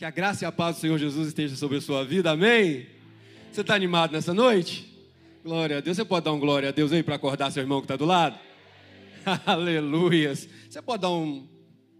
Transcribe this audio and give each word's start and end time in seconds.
Que 0.00 0.06
a 0.06 0.10
graça 0.10 0.46
e 0.46 0.48
a 0.48 0.50
paz 0.50 0.76
do 0.76 0.80
Senhor 0.80 0.96
Jesus 0.96 1.28
esteja 1.28 1.54
sobre 1.56 1.76
a 1.76 1.80
sua 1.82 2.02
vida. 2.06 2.30
Amém? 2.30 2.86
Você 3.52 3.60
está 3.60 3.74
animado 3.74 4.12
nessa 4.12 4.32
noite? 4.32 4.90
Glória 5.44 5.76
a 5.76 5.80
Deus. 5.82 5.98
Você 5.98 6.06
pode 6.06 6.24
dar 6.24 6.32
um 6.32 6.40
glória 6.40 6.70
a 6.70 6.72
Deus 6.72 6.90
aí 6.90 7.02
para 7.02 7.16
acordar 7.16 7.50
seu 7.50 7.62
irmão 7.62 7.82
que 7.82 7.84
está 7.84 7.96
do 7.96 8.06
lado? 8.06 8.40
Aleluias. 9.44 10.48
Você 10.70 10.80
pode 10.80 11.02
dar 11.02 11.10
um 11.10 11.46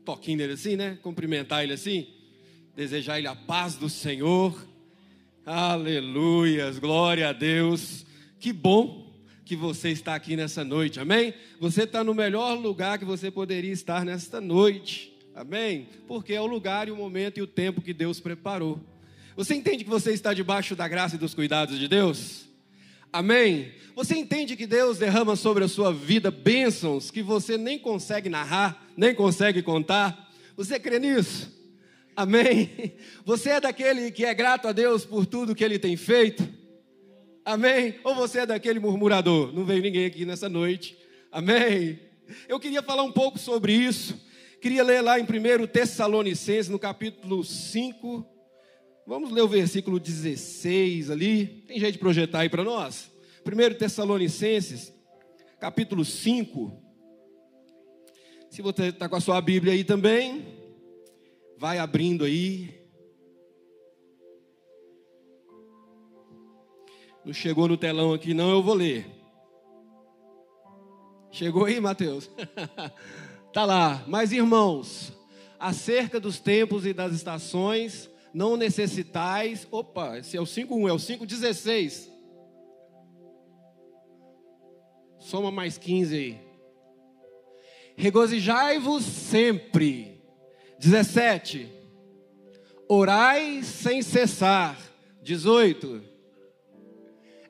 toquinho 0.03 0.39
nele 0.39 0.55
assim, 0.55 0.77
né? 0.77 0.99
Cumprimentar 1.03 1.63
ele 1.63 1.75
assim? 1.75 2.07
Desejar 2.75 3.19
ele 3.19 3.29
a 3.29 3.37
paz 3.37 3.75
do 3.75 3.91
Senhor. 3.91 4.59
Aleluias. 5.45 6.79
Glória 6.79 7.29
a 7.29 7.35
Deus. 7.35 8.07
Que 8.39 8.51
bom 8.51 9.13
que 9.45 9.55
você 9.55 9.91
está 9.91 10.15
aqui 10.15 10.37
nessa 10.37 10.65
noite. 10.65 10.99
Amém? 10.99 11.35
Você 11.61 11.83
está 11.83 12.03
no 12.03 12.15
melhor 12.15 12.55
lugar 12.59 12.99
que 12.99 13.05
você 13.05 13.31
poderia 13.31 13.73
estar 13.73 14.07
nesta 14.07 14.41
noite. 14.41 15.10
Amém? 15.35 15.89
Porque 16.07 16.33
é 16.33 16.41
o 16.41 16.47
lugar 16.47 16.89
e 16.89 16.91
o 16.91 16.97
momento 16.97 17.39
e 17.39 17.43
o 17.43 17.47
tempo 17.47 17.81
que 17.81 17.95
Deus 17.95 18.21
preparou. 18.21 18.81
Você 19.37 19.55
entende 19.55 19.85
que 19.85 19.91
você 19.91 20.13
está 20.13 20.35
debaixo 20.35 20.75
da 20.75 20.87
graça 20.89 21.17
e 21.17 21.19
dos 21.19 21.35
cuidados 21.35 21.79
de 21.79 21.89
Deus? 21.89 22.47
Amém? 23.13 23.73
Você 23.95 24.17
entende 24.17 24.57
que 24.57 24.67
Deus 24.67 24.99
derrama 24.99 25.37
sobre 25.37 25.65
a 25.65 25.69
sua 25.69 25.93
vida 25.93 26.31
bênçãos 26.31 27.11
que 27.11 27.23
você 27.23 27.57
nem 27.57 27.79
consegue 27.79 28.29
narrar, 28.29 28.87
nem 28.97 29.15
consegue 29.15 29.63
contar? 29.63 30.31
Você 30.57 30.79
crê 30.79 30.99
nisso? 30.99 31.59
Amém? 32.15 32.93
Você 33.25 33.51
é 33.51 33.61
daquele 33.61 34.11
que 34.11 34.25
é 34.25 34.35
grato 34.35 34.69
a 34.69 34.73
Deus 34.73 35.05
por 35.05 35.25
tudo 35.25 35.55
que 35.55 35.65
Ele 35.65 35.79
tem 35.79 35.97
feito? 35.97 36.47
Amém? 37.45 37.95
Ou 38.05 38.15
você 38.15 38.41
é 38.41 38.47
daquele 38.47 38.79
murmurador? 38.79 39.53
Não 39.55 39.65
veio 39.65 39.83
ninguém 39.83 40.07
aqui 40.07 40.25
nessa 40.25 40.49
noite. 40.49 40.97
Amém? 41.33 41.99
Eu 42.49 42.61
queria 42.61 42.83
falar 42.83 43.03
um 43.03 43.13
pouco 43.13 43.39
sobre 43.39 43.73
isso. 43.73 44.21
Queria 44.61 44.83
ler 44.83 45.01
lá 45.01 45.19
em 45.19 45.25
1 45.25 45.67
Tessalonicenses, 45.67 46.69
no 46.69 46.79
capítulo 46.79 47.43
5, 47.43 48.27
Vamos 49.11 49.33
ler 49.33 49.43
o 49.43 49.49
versículo 49.49 49.99
16 49.99 51.11
ali. 51.11 51.65
Tem 51.67 51.81
jeito 51.81 51.95
de 51.95 51.99
projetar 51.99 52.43
aí 52.43 52.49
para 52.49 52.63
nós? 52.63 53.11
1 53.45 53.77
Tessalonicenses, 53.77 54.95
capítulo 55.59 56.05
5. 56.05 56.81
Se 58.49 58.63
você 58.63 58.85
está 58.85 59.09
com 59.09 59.17
a 59.17 59.21
sua 59.21 59.41
Bíblia 59.41 59.73
aí 59.73 59.83
também, 59.83 60.47
vai 61.59 61.79
abrindo 61.79 62.25
aí. 62.25 62.89
Não 67.25 67.33
chegou 67.33 67.67
no 67.67 67.77
telão 67.77 68.15
aqui, 68.15 68.33
não, 68.33 68.53
eu 68.53 68.63
vou 68.63 68.75
ler. 68.75 69.07
Chegou 71.33 71.65
aí, 71.65 71.81
Mateus? 71.81 72.31
tá 73.53 73.65
lá. 73.65 74.05
Mas, 74.07 74.33
irmãos, 74.33 75.13
acerca 75.59 76.19
dos 76.19 76.41
tempos 76.41 76.87
e 76.87 76.93
das 76.93 77.13
estações, 77.13 78.11
não 78.33 78.57
necessitais. 78.57 79.67
Opa, 79.71 80.19
esse 80.19 80.37
é 80.37 80.41
o 80.41 80.45
5.1, 80.45 80.89
é 80.89 80.93
o 80.93 80.97
5.16. 80.97 82.09
Soma 85.19 85.51
mais 85.51 85.77
15 85.77 86.17
aí. 86.17 86.41
Regozijai-vos 87.97 89.05
sempre. 89.05 90.23
17. 90.79 91.71
Orai 92.89 93.63
sem 93.63 94.01
cessar. 94.03 94.79
18. 95.23 96.03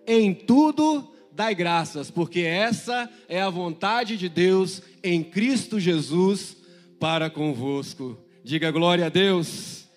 Em 0.07 0.35
tudo 0.35 1.09
dai 1.41 1.55
graças, 1.55 2.11
porque 2.11 2.41
essa 2.41 3.09
é 3.27 3.41
a 3.41 3.49
vontade 3.49 4.19
de 4.19 4.29
Deus 4.29 4.83
em 5.03 5.25
Cristo 5.25 5.81
Jesus 5.81 6.55
para 6.99 7.31
convosco. 7.31 8.23
Diga 8.45 8.71
glória 8.71 9.07
a 9.07 9.09
Deus. 9.09 9.89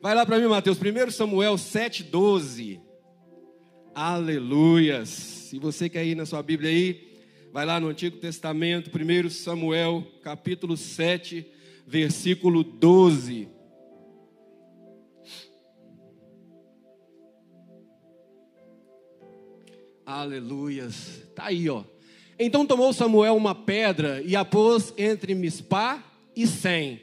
Vai 0.00 0.14
lá 0.14 0.24
para 0.24 0.38
mim, 0.38 0.46
Mateus, 0.46 0.78
1 0.78 1.10
Samuel 1.10 1.56
7,12. 1.56 2.80
Aleluias. 3.94 5.10
Se 5.10 5.58
você 5.58 5.86
quer 5.86 6.06
ir 6.06 6.14
na 6.14 6.24
sua 6.24 6.42
Bíblia 6.42 6.70
aí, 6.70 7.18
vai 7.52 7.66
lá 7.66 7.78
no 7.78 7.88
Antigo 7.88 8.16
Testamento, 8.16 8.90
1 8.90 9.28
Samuel, 9.28 10.02
capítulo 10.22 10.78
7, 10.78 11.46
versículo 11.86 12.64
12. 12.64 13.50
Aleluias. 20.10 21.22
Tá 21.34 21.46
aí, 21.46 21.68
ó. 21.68 21.84
Então 22.38 22.64
tomou 22.64 22.92
Samuel 22.92 23.36
uma 23.36 23.54
pedra 23.54 24.22
e 24.24 24.34
a 24.34 24.44
pôs 24.44 24.94
entre 24.96 25.34
Mispá 25.34 26.02
e 26.34 26.46
Sem. 26.46 27.02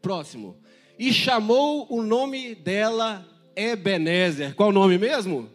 Próximo 0.00 0.62
e 0.98 1.12
chamou 1.12 1.86
o 1.90 2.02
nome 2.02 2.54
dela 2.54 3.26
Ebenezer. 3.56 4.54
Qual 4.54 4.68
o 4.68 4.72
nome 4.72 4.98
mesmo? 4.98 5.48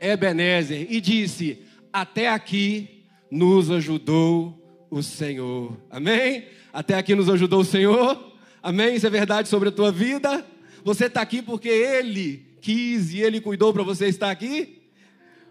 Ebenezer. 0.00 0.86
E 0.90 1.00
disse: 1.00 1.62
Até 1.92 2.28
aqui 2.28 3.04
nos 3.30 3.70
ajudou 3.70 4.86
o 4.90 5.02
Senhor. 5.02 5.76
Amém? 5.90 6.44
Até 6.72 6.94
aqui 6.94 7.14
nos 7.14 7.28
ajudou 7.28 7.60
o 7.60 7.64
Senhor. 7.64 8.32
Amém? 8.62 8.94
Isso 8.94 9.06
é 9.06 9.10
verdade 9.10 9.48
sobre 9.48 9.70
a 9.70 9.72
tua 9.72 9.90
vida. 9.90 10.44
Você 10.84 11.06
está 11.06 11.22
aqui 11.22 11.42
porque 11.42 11.68
Ele 11.68 12.44
quis 12.60 13.12
e 13.14 13.20
Ele 13.20 13.40
cuidou 13.40 13.72
para 13.72 13.82
você 13.82 14.06
estar 14.06 14.30
aqui. 14.30 14.79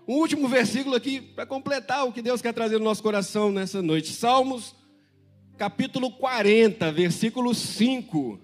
Um 0.10 0.16
último 0.16 0.48
versículo 0.48 0.96
aqui 0.96 1.22
para 1.22 1.46
completar 1.46 2.04
o 2.04 2.12
que 2.12 2.20
Deus 2.20 2.42
quer 2.42 2.52
trazer 2.52 2.80
no 2.80 2.84
nosso 2.84 3.04
coração 3.04 3.52
nessa 3.52 3.80
noite. 3.80 4.12
Salmos, 4.12 4.74
capítulo 5.56 6.10
40, 6.10 6.92
versículo 6.92 7.54
5. 7.54 8.40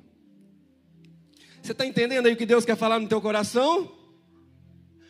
Você 1.59 1.71
está 1.71 1.83
entendendo 1.83 2.27
aí 2.27 2.33
o 2.33 2.37
que 2.37 2.45
Deus 2.45 2.65
quer 2.65 2.77
falar 2.77 2.99
no 2.99 3.07
teu 3.07 3.19
coração? 3.19 3.91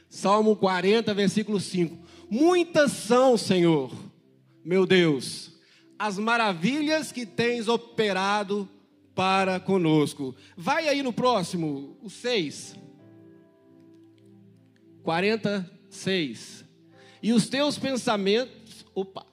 Salmo 0.08 0.56
40, 0.56 1.14
versículo 1.14 1.60
5. 1.60 1.98
Muitas 2.30 2.94
são, 2.94 3.38
Senhor, 3.38 3.92
meu 4.64 4.86
Deus, 4.86 5.52
as 6.00 6.18
maravilhas 6.18 7.12
que 7.12 7.26
tens 7.26 7.68
operado 7.68 8.66
para 9.14 9.60
conosco. 9.60 10.34
Vai 10.56 10.88
aí 10.88 11.04
no 11.04 11.12
próximo, 11.12 11.98
o 12.02 12.10
6. 12.10 12.78
46. 15.96 16.66
E 17.22 17.34
os 17.34 17.48
teus 17.48 17.78
pensamentos, 17.78 18.86
opa, 18.94 19.26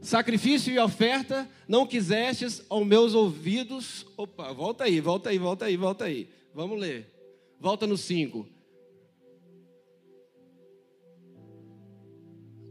Sacrifício 0.00 0.72
e 0.72 0.78
oferta 0.78 1.48
não 1.66 1.86
quisestes 1.86 2.62
aos 2.70 2.86
meus 2.86 3.14
ouvidos. 3.14 4.06
Opa, 4.16 4.52
volta 4.52 4.84
aí, 4.84 5.00
volta 5.00 5.30
aí, 5.30 5.38
volta 5.38 5.64
aí, 5.64 5.76
volta 5.76 6.04
aí. 6.04 6.28
Vamos 6.54 6.78
ler. 6.78 7.12
Volta 7.60 7.84
no 7.84 7.96
5. 7.96 8.46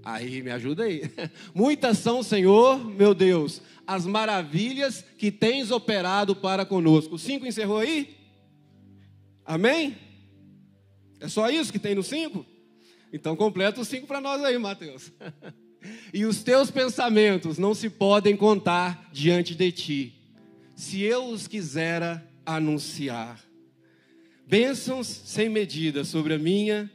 Aí, 0.04 0.42
me 0.42 0.52
ajuda 0.52 0.84
aí. 0.86 1.02
Muitas 1.54 1.98
são, 1.98 2.24
Senhor, 2.24 2.84
meu 2.84 3.14
Deus, 3.14 3.62
as 3.86 4.06
maravilhas 4.06 5.04
que 5.18 5.30
tens 5.30 5.69
operado 5.69 6.33
para 6.33 6.66
conosco. 6.66 7.16
O 7.16 7.19
5 7.19 7.45
encerrou 7.45 7.80
aí? 7.80 8.16
Amém? 9.45 10.06
É 11.19 11.28
só 11.28 11.50
isso 11.50 11.72
que 11.72 11.80
tem 11.80 11.96
no 11.96 12.04
5? 12.04 12.46
Então 13.12 13.36
completa 13.36 13.81
o 13.81 13.86
5 13.86 14.06
para 14.06 14.22
nós 14.22 14.44
aí, 14.44 14.58
Mateus. 14.58 15.12
e 16.14 16.25
os 16.25 16.44
teus 16.44 16.69
pensamentos 16.69 17.58
não 17.58 17.74
se 17.74 17.90
podem 17.90 18.36
contar 18.36 19.10
diante 19.12 19.56
de 19.56 19.72
ti, 19.72 20.14
se 20.75 21.02
eu 21.02 21.25
os 21.25 21.48
quisera 21.48 22.28
anunciar. 22.46 23.44
Bênçãos 24.46 25.08
sem 25.08 25.50
medida 25.50 26.04
sobre 26.04 26.34
a 26.34 26.40
minha 26.40 26.90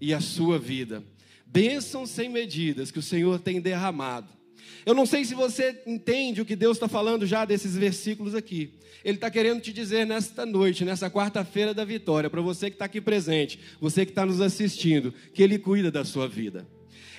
e 0.00 0.12
a 0.12 0.20
sua 0.20 0.58
vida. 0.58 1.02
Bênçãos 1.46 2.10
sem 2.10 2.28
medidas 2.28 2.90
que 2.90 2.98
o 2.98 3.02
Senhor 3.02 3.40
tem 3.40 3.60
derramado. 3.60 4.37
Eu 4.84 4.94
não 4.94 5.04
sei 5.04 5.24
se 5.24 5.34
você 5.34 5.82
entende 5.86 6.40
o 6.40 6.44
que 6.44 6.56
Deus 6.56 6.76
está 6.76 6.88
falando 6.88 7.26
já 7.26 7.44
desses 7.44 7.76
versículos 7.76 8.34
aqui. 8.34 8.72
Ele 9.04 9.16
está 9.16 9.30
querendo 9.30 9.60
te 9.60 9.72
dizer 9.72 10.06
nesta 10.06 10.44
noite, 10.44 10.84
nessa 10.84 11.10
quarta-feira 11.10 11.72
da 11.72 11.84
vitória, 11.84 12.28
para 12.28 12.40
você 12.40 12.70
que 12.70 12.74
está 12.74 12.86
aqui 12.86 13.00
presente, 13.00 13.58
você 13.80 14.04
que 14.04 14.12
está 14.12 14.24
nos 14.26 14.40
assistindo, 14.40 15.12
que 15.32 15.42
Ele 15.42 15.58
cuida 15.58 15.90
da 15.90 16.04
sua 16.04 16.28
vida. 16.28 16.66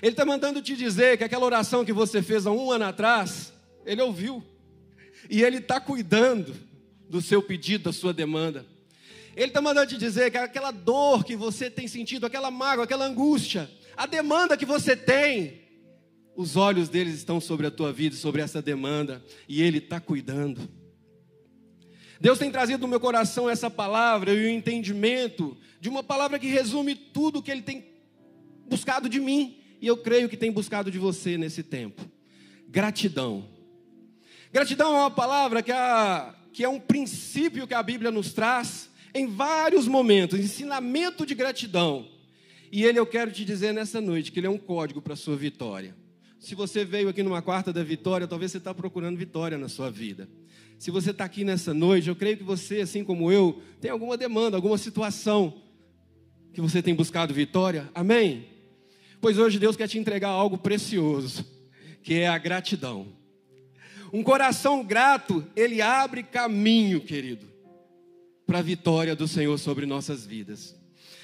Ele 0.02 0.12
está 0.12 0.26
mandando 0.26 0.62
te 0.62 0.76
dizer 0.76 1.18
que 1.18 1.24
aquela 1.24 1.46
oração 1.46 1.86
que 1.86 1.94
você 1.94 2.22
fez 2.22 2.46
há 2.46 2.52
um 2.52 2.72
ano 2.72 2.86
atrás, 2.86 3.54
Ele 3.86 4.02
ouviu. 4.02 4.44
E 5.30 5.44
Ele 5.44 5.58
está 5.58 5.80
cuidando 5.80 6.56
do 7.10 7.22
seu 7.22 7.42
pedido, 7.42 7.86
da 7.86 7.94
sua 7.94 8.14
demanda. 8.14 8.66
Ele 9.36 9.48
está 9.48 9.62
mandando 9.62 9.88
te 9.88 9.98
dizer 9.98 10.32
que 10.32 10.38
aquela 10.38 10.72
dor 10.72 11.24
que 11.24 11.36
você 11.36 11.70
tem 11.70 11.88
sentido, 11.88 12.26
aquela 12.26 12.52
mágoa, 12.52 12.84
aquela 12.84 13.06
angústia, 13.06 13.70
a 13.96 14.06
demanda 14.06 14.58
que 14.58 14.66
você 14.66 14.96
tem, 14.96 15.62
os 16.40 16.56
olhos 16.56 16.88
deles 16.88 17.16
estão 17.16 17.42
sobre 17.42 17.68
a 17.68 17.72
tua 17.72 17.92
vida, 17.92 18.16
sobre 18.16 18.42
essa 18.42 18.62
demanda, 18.62 19.22
e 19.46 19.62
Ele 19.62 19.80
está 19.80 20.00
cuidando. 20.00 20.70
Deus 22.18 22.40
tem 22.40 22.50
trazido 22.50 22.80
no 22.84 22.88
meu 22.88 23.00
coração 23.00 23.50
essa 23.50 23.70
palavra 23.70 24.34
e 24.34 24.46
o 24.46 24.50
entendimento 24.50 25.58
de 25.82 25.90
uma 25.90 26.02
palavra 26.02 26.40
que 26.40 26.48
resume 26.48 26.96
tudo 26.96 27.42
que 27.44 27.52
Ele 27.52 27.62
tem 27.62 27.84
buscado 28.70 29.10
de 29.10 29.20
mim, 29.20 29.58
e 29.82 29.88
eu 29.88 29.98
creio 29.98 30.30
que 30.30 30.38
tem 30.38 30.50
buscado 30.50 30.90
de 30.90 30.98
você 30.98 31.38
nesse 31.38 31.62
tempo: 31.62 32.10
gratidão. 32.70 33.46
Gratidão 34.50 34.96
é 34.96 35.00
uma 35.00 35.12
palavra 35.12 35.62
que 35.62 35.74
é, 35.74 36.36
que 36.54 36.64
é 36.64 36.70
um 36.70 36.80
princípio 36.80 37.68
que 37.68 37.74
a 37.74 37.84
Bíblia 37.84 38.12
nos 38.12 38.32
traz 38.32 38.90
em 39.14 39.28
vários 39.28 39.90
momentos, 39.90 40.40
ensinamento 40.40 41.26
de 41.26 41.36
gratidão. 41.36 42.08
E 42.72 42.86
ele 42.86 42.98
eu 42.98 43.06
quero 43.06 43.30
te 43.30 43.44
dizer 43.44 43.74
nessa 43.74 44.00
noite 44.00 44.32
que 44.32 44.40
ele 44.40 44.48
é 44.48 44.50
um 44.50 44.58
código 44.58 45.02
para 45.02 45.16
a 45.16 45.18
sua 45.18 45.36
vitória. 45.36 45.99
Se 46.40 46.56
você 46.56 46.86
veio 46.86 47.10
aqui 47.10 47.22
numa 47.22 47.42
quarta 47.42 47.72
da 47.72 47.84
vitória, 47.84 48.28
talvez 48.28 48.52
você 48.52 48.58
está 48.58 48.74
procurando 48.74 49.18
vitória 49.18 49.58
na 49.58 49.68
sua 49.68 49.92
vida. 49.92 50.28
Se 50.80 50.90
você 50.90 51.12
está 51.12 51.26
aqui 51.26 51.44
nessa 51.44 51.74
noite, 51.74 52.08
eu 52.08 52.16
creio 52.16 52.38
que 52.38 52.44
você, 52.44 52.82
assim 52.82 53.04
como 53.04 53.32
eu, 53.32 53.62
tem 53.82 53.92
alguma 53.92 54.18
demanda, 54.18 54.58
alguma 54.58 54.78
situação 54.78 55.62
que 56.54 56.62
você 56.62 56.82
tem 56.82 56.96
buscado 56.96 57.34
vitória. 57.34 57.90
Amém? 57.94 58.48
Pois 59.20 59.38
hoje 59.38 59.60
Deus 59.60 59.76
quer 59.76 59.88
te 59.88 60.00
entregar 60.00 60.30
algo 60.30 60.58
precioso, 60.58 61.46
que 62.02 62.16
é 62.16 62.28
a 62.28 62.38
gratidão. 62.38 63.08
Um 64.12 64.24
coração 64.24 64.84
grato, 64.84 65.46
ele 65.56 65.82
abre 65.82 66.24
caminho, 66.24 67.02
querido 67.02 67.50
para 68.50 68.60
a 68.60 68.64
vitória 68.64 69.16
do 69.16 69.28
Senhor 69.28 69.56
sobre 69.60 69.86
nossas 69.86 70.26
vidas. 70.26 70.76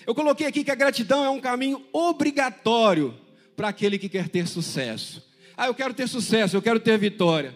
Eu 0.06 0.14
coloquei 0.14 0.46
aqui 0.46 0.64
que 0.64 0.70
a 0.70 0.76
gratidão 0.76 1.26
é 1.26 1.30
um 1.32 1.40
caminho 1.40 1.84
obrigatório 1.92 3.16
para 3.56 3.70
aquele 3.70 3.98
que 3.98 4.10
quer 4.10 4.30
ter 4.30 4.48
sucesso. 4.48 5.24
Ah, 5.56 5.68
eu 5.68 5.74
quero 5.74 5.94
ter 5.94 6.08
sucesso, 6.08 6.56
eu 6.56 6.62
quero 6.62 6.80
ter 6.80 6.98
vitória. 6.98 7.56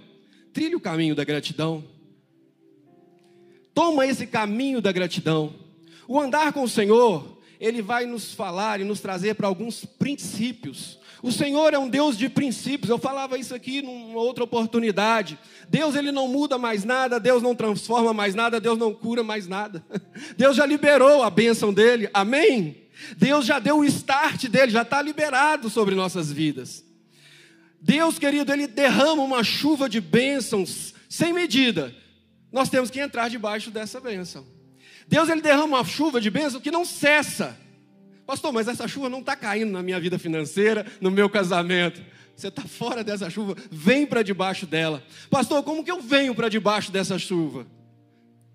Trilhe 0.54 0.76
o 0.76 0.80
caminho 0.80 1.16
da 1.16 1.24
gratidão. 1.24 1.84
Toma 3.74 4.06
esse 4.06 4.26
caminho 4.26 4.82
da 4.82 4.92
gratidão. 4.92 5.54
O 6.08 6.20
andar 6.20 6.54
com 6.54 6.64
o 6.64 6.70
Senhor, 6.70 7.40
ele 7.60 7.82
vai 7.82 8.06
nos 8.06 8.34
falar 8.34 8.80
e 8.80 8.84
nos 8.84 9.00
trazer 9.00 9.36
para 9.36 9.48
alguns 9.48 9.86
princípios 9.86 11.00
o 11.22 11.32
Senhor 11.32 11.74
é 11.74 11.80
um 11.80 11.90
Deus 11.90 12.18
de 12.18 12.30
princípios. 12.30 12.90
Eu 12.90 12.98
falava 12.98 13.38
isso 13.38 13.54
aqui 13.54 13.82
numa 13.82 14.20
outra 14.20 14.44
oportunidade. 14.44 15.38
Deus 15.68 15.96
ele 15.96 16.12
não 16.12 16.28
muda 16.28 16.58
mais 16.58 16.86
nada, 16.86 17.20
Deus 17.20 17.44
não 17.44 17.54
transforma 17.54 18.14
mais 18.14 18.34
nada, 18.34 18.60
Deus 18.60 18.78
não 18.78 18.94
cura 18.94 19.22
mais 19.22 19.48
nada. 19.48 19.84
Deus 20.38 20.56
já 20.56 20.66
liberou 20.66 21.22
a 21.22 21.30
bênção 21.30 21.74
dele. 21.74 22.10
Amém? 22.14 22.88
Deus 23.18 23.46
já 23.46 23.60
deu 23.60 23.80
o 23.80 23.86
start 23.86 24.48
dele, 24.48 24.72
já 24.72 24.82
está 24.82 25.02
liberado 25.02 25.70
sobre 25.70 25.96
nossas 25.96 26.32
vidas. 26.32 26.84
Deus, 27.82 28.20
querido, 28.20 28.52
ele 28.52 28.68
derrama 28.68 29.24
uma 29.24 29.44
chuva 29.44 29.88
de 29.88 30.02
bênçãos 30.02 30.94
sem 31.08 31.34
medida. 31.34 31.96
Nós 32.52 32.70
temos 32.70 32.90
que 32.90 33.00
entrar 33.00 33.30
debaixo 33.30 33.72
dessa 33.72 34.00
bênção. 34.00 34.46
Deus 35.08 35.30
ele 35.30 35.42
derrama 35.42 35.78
uma 35.78 35.84
chuva 35.84 36.20
de 36.22 36.30
bênção 36.30 36.62
que 36.62 36.72
não 36.72 36.86
cessa. 36.86 37.58
Pastor, 38.28 38.54
mas 38.54 38.68
essa 38.68 38.88
chuva 38.88 39.10
não 39.10 39.22
está 39.22 39.36
caindo 39.36 39.72
na 39.72 39.82
minha 39.82 40.00
vida 40.00 40.20
financeira, 40.20 40.86
no 41.02 41.10
meu 41.10 41.30
casamento. 41.30 42.00
Você 42.36 42.48
está 42.48 42.62
fora 42.62 43.04
dessa 43.04 43.30
chuva, 43.30 43.56
vem 43.72 44.06
para 44.06 44.22
debaixo 44.22 44.68
dela. 44.68 45.04
Pastor, 45.30 45.64
como 45.64 45.84
que 45.84 45.92
eu 45.92 46.00
venho 46.00 46.36
para 46.36 46.48
debaixo 46.48 46.92
dessa 46.92 47.18
chuva? 47.18 47.66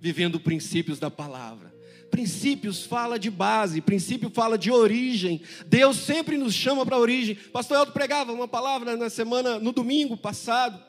Vivendo 0.01 0.39
princípios 0.39 0.99
da 0.99 1.11
palavra. 1.11 1.74
Princípios 2.15 2.87
fala 2.87 3.19
de 3.19 3.29
base, 3.29 3.81
princípio 3.81 4.31
fala 4.31 4.57
de 4.57 4.71
origem. 4.71 5.43
Deus 5.67 5.97
sempre 5.97 6.39
nos 6.39 6.55
chama 6.55 6.87
para 6.87 6.95
a 6.95 7.01
origem. 7.01 7.35
Pastor 7.35 7.79
Elton 7.79 7.91
pregava 7.91 8.33
uma 8.33 8.47
palavra 8.47 8.97
na 8.97 9.11
semana, 9.11 9.59
no 9.59 9.73
domingo 9.73 10.17
passado, 10.17 10.81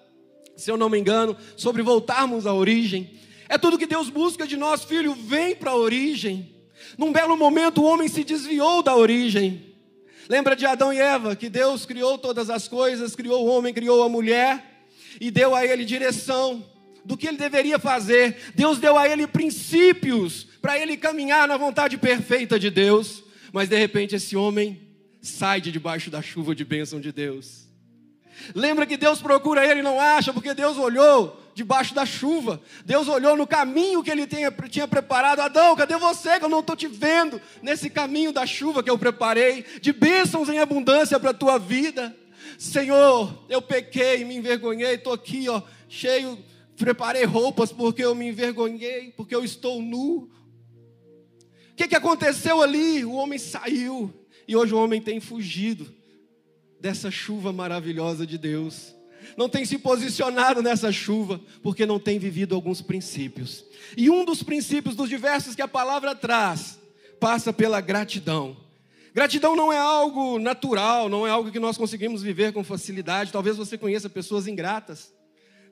se 0.56 0.69
eu 0.69 0.77
não 0.77 0.88
me 0.88 1.00
engano, 1.00 1.36
sobre 1.57 1.81
voltarmos 1.81 2.45
à 2.45 2.54
origem. 2.54 3.10
É 3.50 3.57
tudo 3.57 3.80
que 3.80 3.88
Deus 3.88 4.07
busca 4.07 4.45
de 4.45 4.56
nós, 4.56 4.83
filho, 4.83 5.16
vem 5.16 5.56
para 5.56 5.72
a 5.72 5.75
origem. 5.75 6.56
Num 6.95 7.12
belo 7.12 7.36
momento, 7.36 7.81
o 7.81 7.86
homem 7.86 8.07
se 8.07 8.24
desviou 8.24 8.83
da 8.83 8.95
origem. 8.95 9.74
Lembra 10.30 10.56
de 10.56 10.68
Adão 10.68 10.94
e 10.94 11.00
Eva, 11.00 11.36
que 11.36 11.50
Deus 11.50 11.88
criou 11.88 12.19
todas 12.19 12.51
as 12.51 12.68
coisas, 12.68 13.16
criou 13.16 13.48
o 13.48 13.50
homem, 13.50 13.74
criou 13.74 14.04
a 14.04 14.10
mulher 14.10 14.86
e 15.19 15.31
deu 15.31 15.56
a 15.56 15.66
ele 15.66 15.86
direção 15.86 16.63
do 17.06 17.16
que 17.16 17.27
ele 17.27 17.38
deveria 17.38 17.77
fazer. 17.77 18.36
Deus 18.56 18.80
deu 18.80 18.98
a 18.98 19.07
ele 19.07 19.27
princípios 19.27 20.48
para 20.65 20.79
ele 20.79 20.97
caminhar 20.97 21.47
na 21.47 21.57
vontade 21.57 21.95
perfeita 21.95 22.57
de 22.57 22.71
Deus. 22.71 23.23
Mas 23.53 23.69
de 23.69 23.77
repente 23.77 24.15
esse 24.15 24.35
homem 24.35 24.81
sai 25.21 25.62
de 25.62 25.71
debaixo 25.71 26.09
da 26.09 26.23
chuva 26.23 26.56
de 26.56 26.65
bênção 26.65 27.00
de 27.00 27.12
Deus. 27.12 27.67
Lembra 28.56 28.88
que 28.88 28.97
Deus 28.97 29.21
procura 29.21 29.63
ele 29.63 29.81
e 29.81 29.83
não 29.83 30.01
acha, 30.01 30.33
porque 30.33 30.56
Deus 30.56 30.75
olhou 30.79 31.39
debaixo 31.53 31.94
da 31.94 32.03
chuva. 32.03 32.59
Deus 32.83 33.07
olhou 33.07 33.38
no 33.38 33.45
caminho 33.45 34.01
que 34.01 34.09
ele 34.09 34.25
tinha, 34.25 34.50
tinha 34.67 34.88
preparado. 34.88 35.39
Adão, 35.39 35.75
cadê 35.75 35.97
você 35.97 36.39
que 36.39 36.45
eu 36.45 36.50
não 36.50 36.62
estou 36.62 36.75
te 36.75 36.88
vendo 36.88 37.39
nesse 37.62 37.88
caminho 37.88 38.33
da 38.33 38.47
chuva 38.47 38.81
que 38.81 38.89
eu 38.89 38.97
preparei, 38.97 39.63
de 39.79 39.94
bênçãos 39.94 40.50
em 40.50 40.57
abundância 40.57 41.19
para 41.19 41.29
a 41.29 41.35
tua 41.35 41.59
vida? 41.59 42.17
Senhor, 42.57 43.45
eu 43.50 43.62
pequei, 43.62 44.25
me 44.25 44.35
envergonhei, 44.35 44.95
estou 44.95 45.13
aqui, 45.13 45.47
ó, 45.47 45.62
cheio, 45.88 46.39
preparei 46.75 47.23
roupas 47.23 47.71
porque 47.71 48.03
eu 48.03 48.15
me 48.15 48.29
envergonhei, 48.29 49.13
porque 49.15 49.35
eu 49.35 49.44
estou 49.44 49.79
nu. 49.79 50.33
O 51.75 51.77
que, 51.77 51.89
que 51.89 51.95
aconteceu 51.95 52.62
ali? 52.62 53.04
O 53.04 53.12
homem 53.12 53.38
saiu 53.38 54.13
e 54.48 54.56
hoje 54.56 54.74
o 54.74 54.81
homem 54.81 55.01
tem 55.01 55.19
fugido 55.19 55.94
dessa 56.80 57.12
chuva 57.12 57.51
maravilhosa 57.51 58.25
de 58.25 58.38
Deus 58.38 58.95
não 59.38 59.50
tem 59.50 59.66
se 59.66 59.77
posicionado 59.77 60.62
nessa 60.62 60.92
chuva, 60.92 61.42
porque 61.63 61.86
não 61.86 62.00
tem 62.00 62.19
vivido 62.19 62.56
alguns 62.56 62.81
princípios. 62.81 63.66
E 63.98 64.10
um 64.10 64.24
dos 64.24 64.44
princípios, 64.44 64.95
dos 64.95 65.10
diversos 65.10 65.56
que 65.56 65.62
a 65.62 65.68
palavra 65.68 66.16
traz, 66.16 66.80
passa 67.19 67.51
pela 67.51 67.81
gratidão. 67.81 68.56
Gratidão 69.13 69.56
não 69.56 69.72
é 69.72 69.77
algo 69.77 70.38
natural, 70.38 71.07
não 71.07 71.25
é 71.25 71.31
algo 71.31 71.51
que 71.51 71.60
nós 71.60 71.77
conseguimos 71.77 72.22
viver 72.22 72.51
com 72.51 72.63
facilidade. 72.63 73.31
Talvez 73.31 73.56
você 73.56 73.77
conheça 73.77 74.10
pessoas 74.10 74.48
ingratas. 74.48 75.13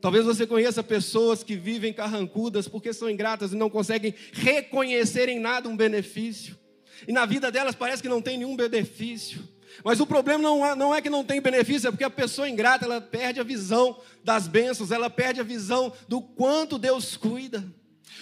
Talvez 0.03 0.25
você 0.25 0.45
conheça 0.45 0.83
pessoas 0.83 1.45
que 1.45 1.55
vivem 1.55 1.93
carrancudas 1.93 2.67
porque 2.67 2.91
são 2.91 3.10
ingratas 3.10 3.53
e 3.53 3.55
não 3.55 3.69
conseguem 3.69 4.13
reconhecer 4.33 5.29
em 5.29 5.39
nada 5.39 5.69
um 5.69 5.77
benefício. 5.77 6.60
E 7.07 7.13
na 7.13 7.25
vida 7.25 7.50
delas 7.50 7.74
parece 7.74 8.01
que 8.01 8.10
não 8.10 8.22
tem 8.22 8.38
nenhum 8.38 8.53
benefício. 8.53 9.48
Mas 9.81 10.01
o 10.01 10.05
problema 10.05 10.43
não 10.43 10.65
é, 10.65 10.75
não 10.75 10.93
é 10.93 11.01
que 11.01 11.10
não 11.10 11.24
tem 11.24 11.39
benefício, 11.39 11.88
é 11.88 11.91
porque 11.91 12.03
a 12.03 12.10
pessoa 12.10 12.50
ingrata, 12.50 12.83
ela 12.83 13.00
perde 13.00 13.39
a 13.39 13.43
visão 13.43 13.98
das 14.22 14.45
bênçãos, 14.45 14.91
ela 14.91 15.10
perde 15.10 15.39
a 15.39 15.43
visão 15.43 15.93
do 16.10 16.22
quanto 16.22 16.77
Deus 16.77 17.15
cuida. 17.15 17.63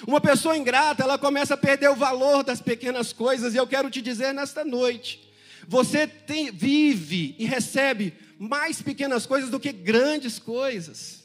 Uma 0.06 0.22
pessoa 0.22 0.56
ingrata, 0.56 1.02
ela 1.02 1.18
começa 1.18 1.56
a 1.56 1.58
perder 1.58 1.90
o 1.90 1.96
valor 1.96 2.44
das 2.44 2.62
pequenas 2.62 3.12
coisas, 3.12 3.56
e 3.56 3.58
eu 3.58 3.66
quero 3.66 3.90
te 3.90 4.04
dizer 4.04 4.36
nesta 4.36 4.64
noite: 4.64 5.28
você 5.68 6.06
tem, 6.06 6.52
vive 6.52 7.36
e 7.40 7.46
recebe 7.48 8.14
mais 8.38 8.84
pequenas 8.84 9.26
coisas 9.26 9.50
do 9.50 9.60
que 9.60 9.72
grandes 9.72 10.38
coisas. 10.38 11.21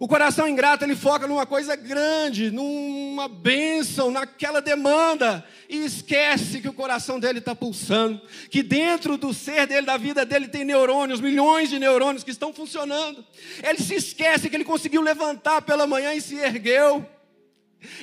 O 0.00 0.06
coração 0.06 0.46
ingrato 0.46 0.84
ele 0.84 0.94
foca 0.94 1.26
numa 1.26 1.44
coisa 1.44 1.74
grande, 1.74 2.52
numa 2.52 3.26
bênção, 3.26 4.12
naquela 4.12 4.60
demanda, 4.60 5.44
e 5.68 5.84
esquece 5.84 6.60
que 6.60 6.68
o 6.68 6.72
coração 6.72 7.18
dele 7.18 7.40
está 7.40 7.52
pulsando, 7.52 8.20
que 8.48 8.62
dentro 8.62 9.16
do 9.16 9.34
ser 9.34 9.66
dele, 9.66 9.86
da 9.86 9.96
vida 9.96 10.24
dele, 10.24 10.46
tem 10.46 10.64
neurônios, 10.64 11.20
milhões 11.20 11.68
de 11.68 11.80
neurônios 11.80 12.22
que 12.22 12.30
estão 12.30 12.52
funcionando. 12.52 13.24
Ele 13.60 13.78
se 13.78 13.96
esquece 13.96 14.48
que 14.48 14.54
ele 14.54 14.64
conseguiu 14.64 15.02
levantar 15.02 15.62
pela 15.62 15.86
manhã 15.86 16.14
e 16.14 16.20
se 16.20 16.36
ergueu. 16.36 17.04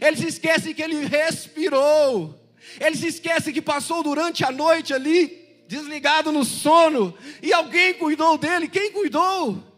Ele 0.02 0.18
se 0.18 0.28
esquece 0.28 0.74
que 0.74 0.82
ele 0.82 1.06
respirou. 1.06 2.38
Ele 2.80 2.98
se 2.98 3.08
esquece 3.08 3.54
que 3.54 3.62
passou 3.62 4.04
durante 4.04 4.44
a 4.44 4.52
noite 4.52 4.94
ali, 4.94 5.64
desligado 5.66 6.30
no 6.30 6.44
sono, 6.44 7.18
e 7.42 7.54
alguém 7.54 7.94
cuidou 7.94 8.38
dele. 8.38 8.68
Quem 8.68 8.92
cuidou? 8.92 9.75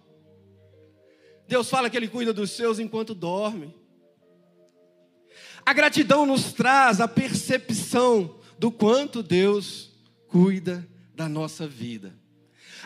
Deus 1.48 1.70
fala 1.70 1.90
que 1.90 1.98
Ele 1.98 2.08
cuida 2.08 2.34
dos 2.34 2.52
seus 2.52 2.80
enquanto 2.80 3.14
dorme. 3.14 3.74
A 5.66 5.74
gratidão 5.74 6.26
nos 6.26 6.54
traz 6.54 7.02
a 7.02 7.08
percepção 7.08 8.40
do 8.58 8.72
quanto 8.72 9.22
Deus 9.22 9.92
cuida 10.28 10.88
da 11.14 11.28
nossa 11.28 11.68
vida. 11.68 12.14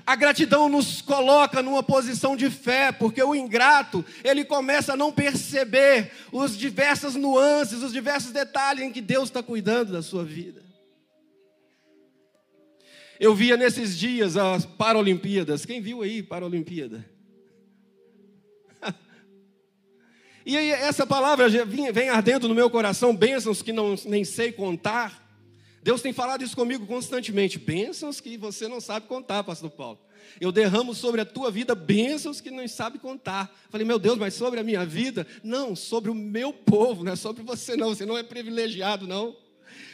A 0.05 0.15
gratidão 0.15 0.67
nos 0.67 1.01
coloca 1.01 1.61
numa 1.61 1.83
posição 1.83 2.35
de 2.35 2.49
fé, 2.49 2.91
porque 2.91 3.21
o 3.21 3.35
ingrato, 3.35 4.03
ele 4.23 4.43
começa 4.43 4.93
a 4.93 4.97
não 4.97 5.11
perceber 5.11 6.11
os 6.31 6.57
diversas 6.57 7.15
nuances, 7.15 7.83
os 7.83 7.91
diversos 7.91 8.31
detalhes 8.31 8.83
em 8.83 8.91
que 8.91 9.01
Deus 9.01 9.25
está 9.25 9.43
cuidando 9.43 9.91
da 9.91 10.01
sua 10.01 10.23
vida. 10.23 10.63
Eu 13.19 13.35
via 13.35 13.55
nesses 13.55 13.95
dias 13.95 14.35
as 14.35 14.65
Paralimpíadas. 14.65 15.65
Quem 15.65 15.81
viu 15.81 16.01
aí 16.01 16.23
Paralimpíada? 16.23 17.05
E 20.45 20.57
aí, 20.57 20.71
essa 20.71 21.05
palavra 21.05 21.47
vem 21.49 22.09
ardendo 22.09 22.47
no 22.47 22.55
meu 22.55 22.69
coração, 22.69 23.15
bênçãos 23.15 23.61
que 23.61 23.71
não, 23.71 23.95
nem 24.05 24.23
sei 24.23 24.51
contar. 24.51 25.21
Deus 25.83 26.01
tem 26.01 26.13
falado 26.13 26.43
isso 26.43 26.55
comigo 26.55 26.85
constantemente. 26.85 27.59
Bênçãos 27.59 28.19
que 28.19 28.37
você 28.37 28.67
não 28.67 28.79
sabe 28.79 29.07
contar, 29.07 29.43
pastor 29.43 29.69
Paulo. 29.69 29.99
Eu 30.39 30.51
derramo 30.51 30.93
sobre 30.93 31.21
a 31.21 31.25
tua 31.25 31.51
vida 31.51 31.75
bênçãos 31.75 32.39
que 32.39 32.51
não 32.51 32.67
sabe 32.67 32.99
contar. 32.99 33.53
Falei, 33.69 33.85
meu 33.85 33.99
Deus, 33.99 34.17
mas 34.17 34.33
sobre 34.33 34.59
a 34.59 34.63
minha 34.63 34.85
vida? 34.85 35.25
Não, 35.43 35.75
sobre 35.75 36.09
o 36.09 36.15
meu 36.15 36.53
povo, 36.53 37.03
não 37.03 37.13
é 37.13 37.15
sobre 37.15 37.43
você 37.43 37.75
não, 37.75 37.89
você 37.89 38.05
não 38.05 38.17
é 38.17 38.23
privilegiado, 38.23 39.07
não. 39.07 39.35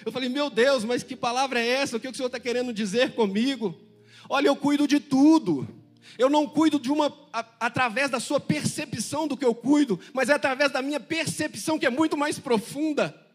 Eu 0.06 0.12
falei, 0.12 0.30
meu 0.30 0.50
Deus, 0.50 0.84
mas 0.84 1.04
que 1.04 1.16
palavra 1.16 1.60
é 1.60 1.68
essa? 1.68 1.98
O 1.98 2.00
que 2.00 2.08
o 2.08 2.14
Senhor 2.14 2.28
está 2.28 2.40
querendo 2.40 2.74
dizer 2.74 3.14
comigo? 3.14 3.78
Olha, 4.30 4.48
eu 4.48 4.56
cuido 4.56 4.88
de 4.88 5.00
tudo. 5.00 5.68
Eu 6.18 6.30
não 6.30 6.48
cuido 6.48 6.80
de 6.80 6.92
uma 6.92 7.12
a, 7.34 7.46
através 7.60 8.10
da 8.10 8.20
sua 8.20 8.40
percepção 8.40 9.28
do 9.28 9.36
que 9.36 9.46
eu 9.46 9.56
cuido, 9.56 10.00
mas 10.14 10.30
é 10.30 10.34
através 10.34 10.72
da 10.72 10.82
minha 10.82 11.00
percepção 11.00 11.80
que 11.80 11.86
é 11.86 11.90
muito 11.90 12.16
mais 12.16 12.38
profunda. 12.38 13.28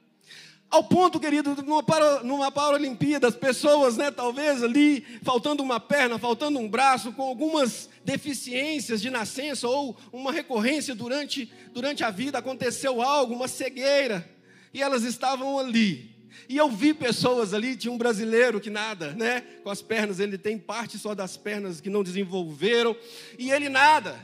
Ao 0.73 0.83
ponto, 0.83 1.21
querido, 1.21 1.55
numa, 1.63 1.83
para, 1.83 2.23
numa 2.23 2.51
Paralimpíada, 2.51 3.29
as 3.29 3.37
pessoas, 3.37 3.99
né, 3.99 4.11
talvez 4.11 4.63
ali, 4.63 5.05
faltando 5.23 5.63
uma 5.63 5.79
perna, 5.79 6.19
faltando 6.19 6.59
um 6.59 6.67
braço, 6.67 7.13
com 7.13 7.21
algumas 7.21 7.91
deficiências 8.03 9.03
de 9.03 9.11
nascença 9.11 9.69
ou 9.69 9.95
uma 10.11 10.33
recorrência 10.33 10.95
durante, 10.95 11.53
durante 11.75 12.03
a 12.03 12.11
vida, 12.11 12.39
aconteceu 12.39 13.03
algo, 13.03 13.35
uma 13.35 13.49
cegueira, 13.49 14.27
e 14.73 14.81
elas 14.81 15.03
estavam 15.03 15.59
ali, 15.59 16.17
e 16.49 16.57
eu 16.57 16.69
vi 16.71 16.95
pessoas 16.95 17.55
ali, 17.55 17.77
tinha 17.77 17.93
um 17.93 17.99
brasileiro 17.99 18.61
que 18.61 18.71
nada, 18.71 19.13
né? 19.13 19.41
Com 19.63 19.71
as 19.71 19.83
pernas, 19.83 20.21
ele 20.21 20.37
tem 20.37 20.59
parte 20.59 20.99
só 20.99 21.15
das 21.15 21.37
pernas 21.37 21.81
que 21.81 21.91
não 21.91 22.03
desenvolveram, 22.03 22.97
e 23.39 23.51
ele 23.51 23.69
nada. 23.69 24.19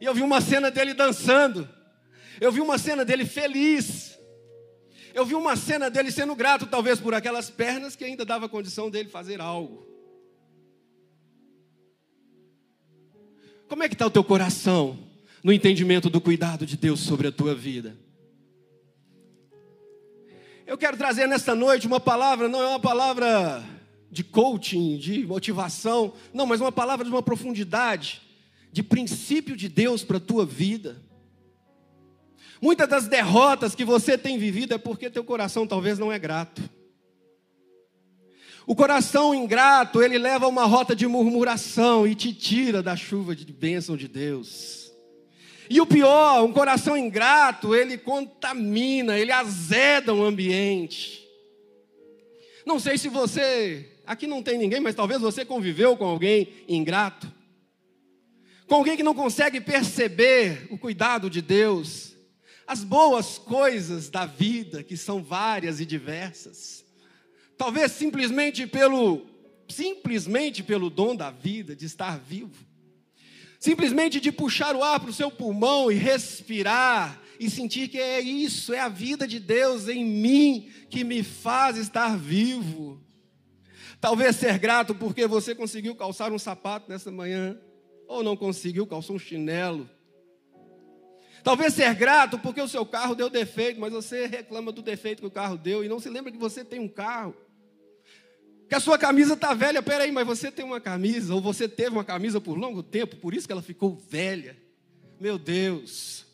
E 0.00 0.04
eu 0.04 0.14
vi 0.14 0.22
uma 0.22 0.40
cena 0.40 0.70
dele 0.70 0.94
dançando. 0.94 1.68
Eu 2.40 2.50
vi 2.50 2.60
uma 2.60 2.78
cena 2.78 3.04
dele 3.04 3.26
feliz. 3.26 4.18
Eu 5.12 5.26
vi 5.26 5.34
uma 5.34 5.56
cena 5.56 5.90
dele 5.90 6.10
sendo 6.10 6.34
grato, 6.34 6.66
talvez 6.66 7.00
por 7.00 7.14
aquelas 7.14 7.50
pernas 7.50 7.96
que 7.96 8.04
ainda 8.04 8.24
dava 8.24 8.48
condição 8.48 8.88
dele 8.88 9.08
fazer 9.08 9.40
algo. 9.40 9.86
Como 13.68 13.82
é 13.82 13.88
que 13.88 13.94
está 13.94 14.06
o 14.06 14.10
teu 14.10 14.24
coração 14.24 14.98
no 15.44 15.52
entendimento 15.52 16.10
do 16.10 16.20
cuidado 16.20 16.64
de 16.64 16.76
Deus 16.76 17.00
sobre 17.00 17.28
a 17.28 17.32
tua 17.32 17.54
vida? 17.54 17.96
Eu 20.70 20.78
quero 20.78 20.96
trazer 20.96 21.26
nesta 21.26 21.52
noite 21.52 21.88
uma 21.88 21.98
palavra, 21.98 22.48
não 22.48 22.62
é 22.62 22.68
uma 22.68 22.78
palavra 22.78 23.60
de 24.08 24.22
coaching, 24.22 24.98
de 24.98 25.26
motivação, 25.26 26.12
não, 26.32 26.46
mas 26.46 26.60
uma 26.60 26.70
palavra 26.70 27.04
de 27.04 27.10
uma 27.10 27.24
profundidade, 27.24 28.22
de 28.70 28.80
princípio 28.80 29.56
de 29.56 29.68
Deus 29.68 30.04
para 30.04 30.18
a 30.18 30.20
tua 30.20 30.46
vida. 30.46 31.02
Muitas 32.62 32.88
das 32.88 33.08
derrotas 33.08 33.74
que 33.74 33.84
você 33.84 34.16
tem 34.16 34.38
vivido 34.38 34.72
é 34.72 34.78
porque 34.78 35.10
teu 35.10 35.24
coração 35.24 35.66
talvez 35.66 35.98
não 35.98 36.12
é 36.12 36.20
grato. 36.20 36.62
O 38.64 38.76
coração 38.76 39.34
ingrato, 39.34 40.00
ele 40.00 40.18
leva 40.18 40.46
uma 40.46 40.66
rota 40.66 40.94
de 40.94 41.04
murmuração 41.04 42.06
e 42.06 42.14
te 42.14 42.32
tira 42.32 42.80
da 42.80 42.94
chuva 42.94 43.34
de 43.34 43.52
bênção 43.52 43.96
de 43.96 44.06
Deus. 44.06 44.89
E 45.70 45.80
o 45.80 45.86
pior, 45.86 46.44
um 46.44 46.52
coração 46.52 46.96
ingrato, 46.96 47.76
ele 47.76 47.96
contamina, 47.96 49.16
ele 49.16 49.30
azeda 49.30 50.12
o 50.12 50.24
ambiente. 50.24 51.24
Não 52.66 52.80
sei 52.80 52.98
se 52.98 53.08
você, 53.08 53.88
aqui 54.04 54.26
não 54.26 54.42
tem 54.42 54.58
ninguém, 54.58 54.80
mas 54.80 54.96
talvez 54.96 55.20
você 55.20 55.44
conviveu 55.44 55.96
com 55.96 56.04
alguém 56.04 56.64
ingrato. 56.68 57.32
Com 58.66 58.74
alguém 58.74 58.96
que 58.96 59.04
não 59.04 59.14
consegue 59.14 59.60
perceber 59.60 60.66
o 60.72 60.76
cuidado 60.76 61.30
de 61.30 61.40
Deus, 61.40 62.16
as 62.66 62.82
boas 62.82 63.38
coisas 63.38 64.10
da 64.10 64.26
vida, 64.26 64.82
que 64.82 64.96
são 64.96 65.22
várias 65.22 65.78
e 65.78 65.86
diversas. 65.86 66.84
Talvez 67.56 67.92
simplesmente 67.92 68.66
pelo 68.66 69.24
simplesmente 69.68 70.64
pelo 70.64 70.90
dom 70.90 71.14
da 71.14 71.30
vida, 71.30 71.76
de 71.76 71.86
estar 71.86 72.18
vivo 72.18 72.69
simplesmente 73.60 74.18
de 74.18 74.32
puxar 74.32 74.74
o 74.74 74.82
ar 74.82 74.98
para 74.98 75.10
o 75.10 75.12
seu 75.12 75.30
pulmão 75.30 75.92
e 75.92 75.94
respirar 75.94 77.20
e 77.38 77.50
sentir 77.50 77.88
que 77.88 77.98
é 77.98 78.18
isso, 78.18 78.72
é 78.72 78.80
a 78.80 78.88
vida 78.88 79.28
de 79.28 79.38
Deus 79.38 79.86
em 79.86 80.04
mim 80.04 80.70
que 80.88 81.04
me 81.04 81.22
faz 81.22 81.76
estar 81.76 82.16
vivo. 82.16 82.98
Talvez 84.00 84.36
ser 84.36 84.58
grato 84.58 84.94
porque 84.94 85.26
você 85.26 85.54
conseguiu 85.54 85.94
calçar 85.94 86.32
um 86.32 86.38
sapato 86.38 86.90
nessa 86.90 87.10
manhã, 87.10 87.58
ou 88.08 88.22
não 88.22 88.34
conseguiu, 88.34 88.86
calçou 88.86 89.16
um 89.16 89.18
chinelo. 89.18 89.88
Talvez 91.44 91.74
ser 91.74 91.94
grato 91.94 92.38
porque 92.38 92.60
o 92.60 92.68
seu 92.68 92.84
carro 92.84 93.14
deu 93.14 93.28
defeito, 93.28 93.78
mas 93.78 93.92
você 93.92 94.26
reclama 94.26 94.72
do 94.72 94.82
defeito 94.82 95.20
que 95.20 95.28
o 95.28 95.30
carro 95.30 95.56
deu 95.56 95.84
e 95.84 95.88
não 95.88 96.00
se 96.00 96.08
lembra 96.08 96.32
que 96.32 96.38
você 96.38 96.64
tem 96.64 96.80
um 96.80 96.88
carro 96.88 97.34
que 98.70 98.76
a 98.76 98.80
sua 98.80 98.96
camisa 98.96 99.34
está 99.34 99.52
velha. 99.52 99.82
Peraí, 99.82 100.12
mas 100.12 100.24
você 100.24 100.48
tem 100.48 100.64
uma 100.64 100.80
camisa, 100.80 101.34
ou 101.34 101.40
você 101.40 101.68
teve 101.68 101.90
uma 101.90 102.04
camisa 102.04 102.40
por 102.40 102.56
longo 102.56 102.84
tempo, 102.84 103.16
por 103.16 103.34
isso 103.34 103.44
que 103.44 103.52
ela 103.52 103.60
ficou 103.60 104.00
velha. 104.08 104.56
Meu 105.18 105.36
Deus. 105.36 106.24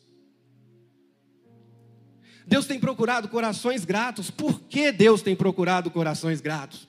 Deus 2.45 2.67
tem 2.67 2.79
procurado 2.79 3.27
corações 3.27 3.83
gratos. 3.83 4.29
Por 4.29 4.59
que 4.61 4.91
Deus 4.91 5.23
tem 5.23 5.35
procurado 5.35 5.89
corações 5.89 6.39
gratos? 6.39 6.87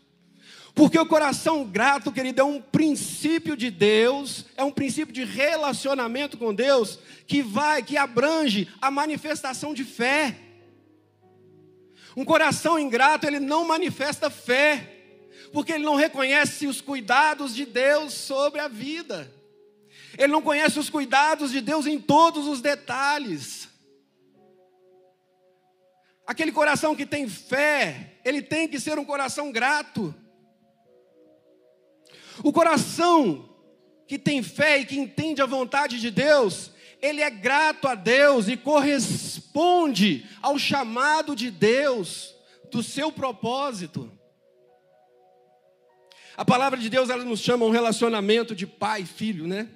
Porque 0.74 0.98
o 0.98 1.06
coração 1.06 1.64
grato, 1.64 2.12
querido, 2.12 2.42
é 2.42 2.44
um 2.44 2.60
princípio 2.60 3.56
de 3.56 3.70
Deus, 3.70 4.44
é 4.54 4.62
um 4.62 4.70
princípio 4.70 5.14
de 5.14 5.24
relacionamento 5.24 6.36
com 6.36 6.54
Deus 6.54 6.98
que 7.26 7.40
vai, 7.42 7.82
que 7.82 7.96
abrange 7.96 8.68
a 8.82 8.90
manifestação 8.90 9.72
de 9.72 9.82
fé. 9.82 10.38
Um 12.14 12.24
coração 12.24 12.78
ingrato, 12.78 13.26
ele 13.26 13.40
não 13.40 13.66
manifesta 13.66 14.28
fé 14.28 14.96
porque 15.52 15.72
ele 15.72 15.84
não 15.84 15.94
reconhece 15.94 16.66
os 16.66 16.80
cuidados 16.80 17.54
de 17.54 17.64
Deus 17.64 18.12
sobre 18.14 18.60
a 18.60 18.68
vida. 18.68 19.32
Ele 20.16 20.32
não 20.32 20.42
conhece 20.42 20.78
os 20.78 20.90
cuidados 20.90 21.50
de 21.50 21.60
Deus 21.60 21.86
em 21.86 21.98
todos 21.98 22.46
os 22.46 22.60
detalhes. 22.60 23.68
Aquele 26.26 26.52
coração 26.52 26.94
que 26.94 27.06
tem 27.06 27.28
fé, 27.28 28.18
ele 28.24 28.42
tem 28.42 28.68
que 28.68 28.78
ser 28.78 28.98
um 28.98 29.04
coração 29.04 29.50
grato. 29.50 30.14
O 32.42 32.52
coração 32.52 33.48
que 34.06 34.18
tem 34.18 34.42
fé 34.42 34.78
e 34.78 34.86
que 34.86 34.98
entende 34.98 35.40
a 35.40 35.46
vontade 35.46 36.00
de 36.00 36.10
Deus, 36.10 36.72
ele 37.00 37.20
é 37.20 37.30
grato 37.30 37.86
a 37.86 37.94
Deus 37.94 38.48
e 38.48 38.56
corresponde 38.56 40.28
ao 40.42 40.58
chamado 40.58 41.36
de 41.36 41.50
Deus 41.50 42.34
do 42.70 42.82
seu 42.82 43.12
propósito. 43.12 44.10
A 46.38 46.44
palavra 46.44 46.78
de 46.78 46.88
Deus 46.88 47.10
ela 47.10 47.24
nos 47.24 47.40
chama 47.40 47.66
um 47.66 47.70
relacionamento 47.70 48.54
de 48.54 48.64
pai 48.64 49.02
e 49.02 49.06
filho, 49.06 49.48
né? 49.48 49.66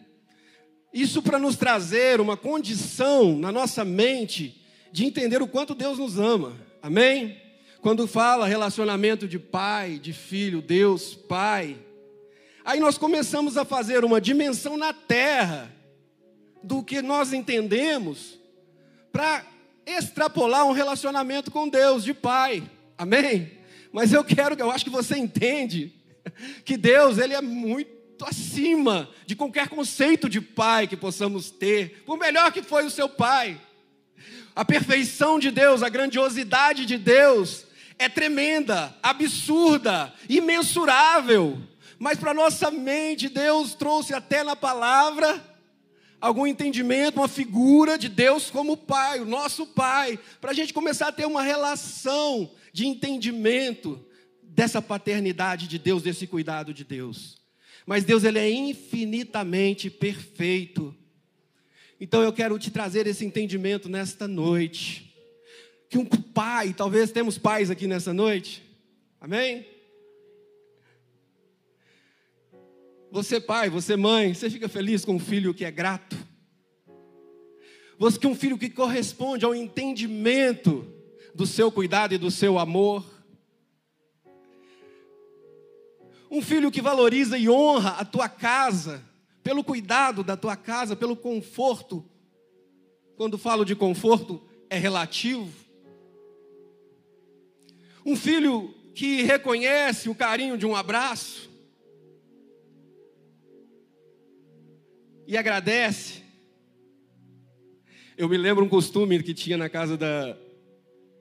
Isso 0.95 1.21
para 1.21 1.37
nos 1.37 1.57
trazer 1.57 2.21
uma 2.21 2.37
condição 2.37 3.37
na 3.37 3.51
nossa 3.51 3.85
mente 3.85 4.65
de 4.93 5.05
entender 5.05 5.43
o 5.43 5.49
quanto 5.49 5.75
Deus 5.75 5.99
nos 5.99 6.21
ama. 6.21 6.57
Amém? 6.81 7.37
Quando 7.81 8.07
fala 8.07 8.47
relacionamento 8.47 9.27
de 9.27 9.41
pai, 9.41 9.99
de 9.99 10.13
filho, 10.13 10.63
Deus, 10.63 11.17
pai. 11.17 11.77
Aí 12.65 12.79
nós 12.79 12.97
começamos 12.97 13.57
a 13.57 13.65
fazer 13.65 14.05
uma 14.05 14.21
dimensão 14.21 14.77
na 14.77 14.93
terra 14.93 15.69
do 16.63 16.81
que 16.81 17.03
nós 17.03 17.33
entendemos 17.33 18.39
para 19.11 19.45
extrapolar 19.85 20.65
um 20.65 20.71
relacionamento 20.71 21.51
com 21.51 21.69
Deus 21.69 22.05
de 22.05 22.15
pai. 22.15 22.63
Amém? 22.97 23.51
Mas 23.93 24.13
eu 24.13 24.23
quero, 24.23 24.55
eu 24.57 24.71
acho 24.71 24.85
que 24.85 24.91
você 24.93 25.19
entende 25.19 26.01
que 26.65 26.77
Deus, 26.77 27.19
ele 27.19 27.35
é 27.35 27.41
muito 27.41 28.25
acima 28.25 29.09
de 29.27 29.35
qualquer 29.35 29.69
conceito 29.69 30.29
de 30.29 30.41
pai 30.41 30.87
que 30.87 30.97
possamos 30.97 31.51
ter, 31.51 32.03
por 32.05 32.19
melhor 32.19 32.53
que 32.53 32.63
foi 32.63 32.85
o 32.85 32.91
seu 32.91 33.09
pai. 33.09 33.61
A 34.55 34.65
perfeição 34.65 35.39
de 35.39 35.51
Deus, 35.51 35.83
a 35.83 35.89
grandiosidade 35.89 36.85
de 36.85 36.99
Deus 36.99 37.67
é 37.99 38.09
tremenda, 38.09 38.97
absurda, 39.03 40.13
imensurável. 40.29 41.59
Mas 41.99 42.19
para 42.19 42.35
nossa 42.35 42.71
mente, 42.71 43.29
Deus 43.29 43.75
trouxe 43.75 44.13
até 44.13 44.43
na 44.43 44.57
palavra 44.57 45.43
algum 46.21 46.47
entendimento, 46.47 47.17
uma 47.17 47.29
figura 47.29 47.99
de 47.99 48.09
Deus 48.09 48.51
como 48.51 48.77
Pai, 48.77 49.21
o 49.21 49.25
nosso 49.25 49.67
Pai, 49.67 50.19
para 50.41 50.53
a 50.53 50.55
gente 50.55 50.73
começar 50.73 51.09
a 51.09 51.13
ter 51.13 51.27
uma 51.27 51.43
relação 51.43 52.51
de 52.73 52.87
entendimento 52.87 54.05
dessa 54.55 54.83
paternidade 54.83 55.67
de 55.67 55.79
Deus, 55.79 56.03
desse 56.03 56.27
cuidado 56.27 56.75
de 56.75 56.85
Deus. 56.85 57.41
Mas 57.87 58.05
Deus 58.05 58.23
ele 58.23 58.39
é 58.39 58.51
infinitamente 58.51 59.91
perfeito. 59.91 60.95
Então 61.99 62.23
eu 62.23 62.33
quero 62.33 62.59
te 62.59 62.71
trazer 62.71 63.07
esse 63.07 63.25
entendimento 63.25 63.89
nesta 63.89 64.29
noite. 64.29 65.15
Que 65.89 65.99
um 65.99 66.05
pai, 66.05 66.73
talvez 66.73 67.11
temos 67.11 67.39
pais 67.39 67.71
aqui 67.71 67.87
nessa 67.87 68.13
noite. 68.13 68.63
Amém? 69.21 69.67
Você 73.11 73.41
pai, 73.41 73.69
você 73.69 73.97
mãe, 73.97 74.35
você 74.35 74.49
fica 74.49 74.69
feliz 74.69 75.05
com 75.05 75.15
um 75.15 75.19
filho 75.19 75.55
que 75.55 75.65
é 75.65 75.71
grato? 75.71 76.17
Você 77.99 78.19
que 78.19 78.27
um 78.27 78.35
filho 78.35 78.59
que 78.59 78.71
corresponde 78.71 79.45
ao 79.45 79.55
entendimento 79.55 80.87
do 81.35 81.47
seu 81.47 81.71
cuidado 81.71 82.15
e 82.15 82.19
do 82.19 82.31
seu 82.31 82.59
amor. 82.59 83.12
Um 86.33 86.41
filho 86.41 86.71
que 86.71 86.81
valoriza 86.81 87.37
e 87.37 87.47
honra 87.47 87.91
a 87.91 88.07
tua 88.07 88.27
casa, 88.27 89.05
pelo 89.45 89.63
cuidado 89.63 90.25
da 90.25 90.35
tua 90.35 90.57
casa, 90.57 90.97
pelo 90.97 91.15
conforto. 91.15 92.03
Quando 93.17 93.37
falo 93.37 93.67
de 93.67 93.77
conforto, 93.77 94.43
é 94.71 94.79
relativo. 94.79 95.53
Um 98.07 98.17
filho 98.17 98.75
que 98.95 99.21
reconhece 99.21 100.09
o 100.09 100.15
carinho 100.15 100.57
de 100.57 100.65
um 100.65 100.75
abraço 100.75 101.51
e 105.27 105.37
agradece. 105.37 106.23
Eu 108.17 108.27
me 108.27 108.39
lembro 108.39 108.65
um 108.65 108.71
costume 108.71 109.23
que 109.23 109.35
tinha 109.35 109.59
na 109.59 109.69
casa 109.69 109.99
da, 109.99 110.35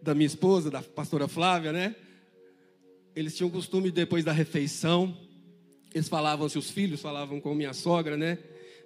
da 0.02 0.16
minha 0.16 0.28
esposa, 0.28 0.72
da 0.72 0.82
pastora 0.82 1.28
Flávia, 1.28 1.74
né? 1.74 1.98
Eles 3.16 3.36
tinham 3.36 3.50
o 3.50 3.52
costume, 3.52 3.92
depois 3.92 4.24
da 4.24 4.32
refeição, 4.32 5.18
eles 5.94 6.08
falavam, 6.08 6.48
se 6.48 6.58
os 6.58 6.72
filhos 6.72 7.02
falavam 7.02 7.42
com 7.42 7.54
minha 7.54 7.74
sogra, 7.74 8.16
né? 8.16 8.38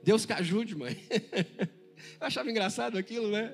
Deus 0.04 0.26
que 0.26 0.34
ajude, 0.34 0.76
mãe. 0.76 0.98
Eu 2.20 2.28
achava 2.28 2.50
engraçado 2.50 2.98
aquilo, 2.98 3.30
né? 3.30 3.54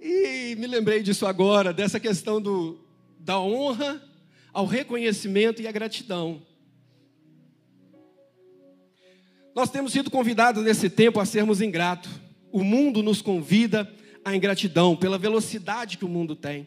E 0.00 0.54
me 0.56 0.66
lembrei 0.66 1.02
disso 1.02 1.26
agora, 1.26 1.72
dessa 1.72 1.98
questão 1.98 2.40
do, 2.40 2.78
da 3.18 3.40
honra 3.40 4.02
ao 4.52 4.66
reconhecimento 4.66 5.62
e 5.62 5.66
à 5.66 5.72
gratidão. 5.72 6.42
Nós 9.54 9.70
temos 9.70 9.92
sido 9.92 10.10
convidados 10.10 10.62
nesse 10.62 10.90
tempo 10.90 11.18
a 11.18 11.24
sermos 11.24 11.62
ingratos. 11.62 12.10
O 12.52 12.62
mundo 12.62 13.02
nos 13.02 13.22
convida 13.22 13.90
à 14.22 14.36
ingratidão 14.36 14.94
pela 14.94 15.16
velocidade 15.16 15.96
que 15.96 16.04
o 16.04 16.08
mundo 16.08 16.36
tem. 16.36 16.66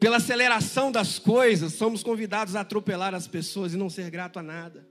Pela 0.00 0.16
aceleração 0.16 0.90
das 0.90 1.18
coisas, 1.18 1.74
somos 1.74 2.02
convidados 2.02 2.56
a 2.56 2.62
atropelar 2.62 3.14
as 3.14 3.28
pessoas 3.28 3.74
e 3.74 3.76
não 3.76 3.90
ser 3.90 4.10
grato 4.10 4.38
a 4.38 4.42
nada. 4.42 4.88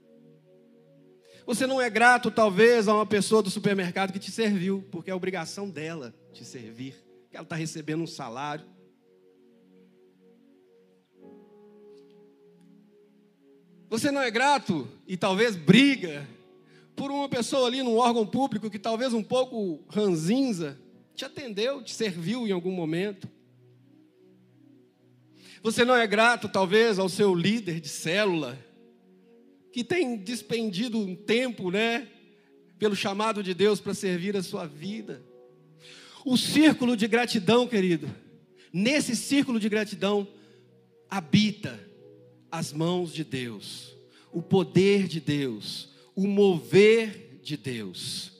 Você 1.44 1.66
não 1.66 1.80
é 1.80 1.90
grato, 1.90 2.30
talvez, 2.30 2.86
a 2.86 2.94
uma 2.94 3.04
pessoa 3.04 3.42
do 3.42 3.50
supermercado 3.50 4.12
que 4.12 4.20
te 4.20 4.30
serviu, 4.30 4.86
porque 4.92 5.10
é 5.10 5.14
obrigação 5.14 5.68
dela 5.68 6.14
te 6.32 6.44
servir, 6.44 6.94
que 7.28 7.36
ela 7.36 7.42
está 7.42 7.56
recebendo 7.56 8.04
um 8.04 8.06
salário. 8.06 8.64
Você 13.88 14.12
não 14.12 14.22
é 14.22 14.30
grato 14.30 14.86
e 15.08 15.16
talvez 15.16 15.56
briga 15.56 16.24
por 16.94 17.10
uma 17.10 17.28
pessoa 17.28 17.66
ali 17.66 17.82
num 17.82 17.96
órgão 17.96 18.24
público 18.24 18.70
que 18.70 18.78
talvez 18.78 19.12
um 19.12 19.24
pouco 19.24 19.84
ranzinza 19.88 20.78
te 21.16 21.24
atendeu, 21.24 21.82
te 21.82 21.92
serviu 21.92 22.46
em 22.46 22.52
algum 22.52 22.70
momento. 22.70 23.28
Você 25.62 25.84
não 25.84 25.94
é 25.94 26.06
grato, 26.06 26.48
talvez, 26.48 26.98
ao 26.98 27.08
seu 27.08 27.34
líder 27.34 27.80
de 27.80 27.88
célula, 27.88 28.58
que 29.72 29.84
tem 29.84 30.16
despendido 30.16 30.98
um 30.98 31.14
tempo, 31.14 31.70
né, 31.70 32.08
pelo 32.78 32.96
chamado 32.96 33.42
de 33.42 33.52
Deus 33.52 33.78
para 33.78 33.92
servir 33.92 34.36
a 34.36 34.42
sua 34.42 34.66
vida. 34.66 35.22
O 36.24 36.36
círculo 36.36 36.96
de 36.96 37.06
gratidão, 37.06 37.68
querido, 37.68 38.08
nesse 38.72 39.14
círculo 39.14 39.60
de 39.60 39.68
gratidão 39.68 40.26
habita 41.10 41.78
as 42.50 42.72
mãos 42.72 43.12
de 43.12 43.22
Deus, 43.22 43.94
o 44.32 44.40
poder 44.40 45.06
de 45.06 45.20
Deus, 45.20 45.90
o 46.16 46.26
mover 46.26 47.38
de 47.42 47.56
Deus. 47.56 48.32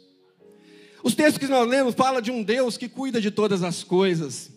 Os 1.03 1.15
textos 1.15 1.39
que 1.39 1.47
nós 1.47 1.69
lemos 1.69 1.95
falam 1.95 2.21
de 2.21 2.31
um 2.31 2.43
Deus 2.43 2.77
que 2.77 2.89
cuida 2.89 3.21
de 3.21 3.31
todas 3.31 3.63
as 3.63 3.83
coisas. 3.83 4.51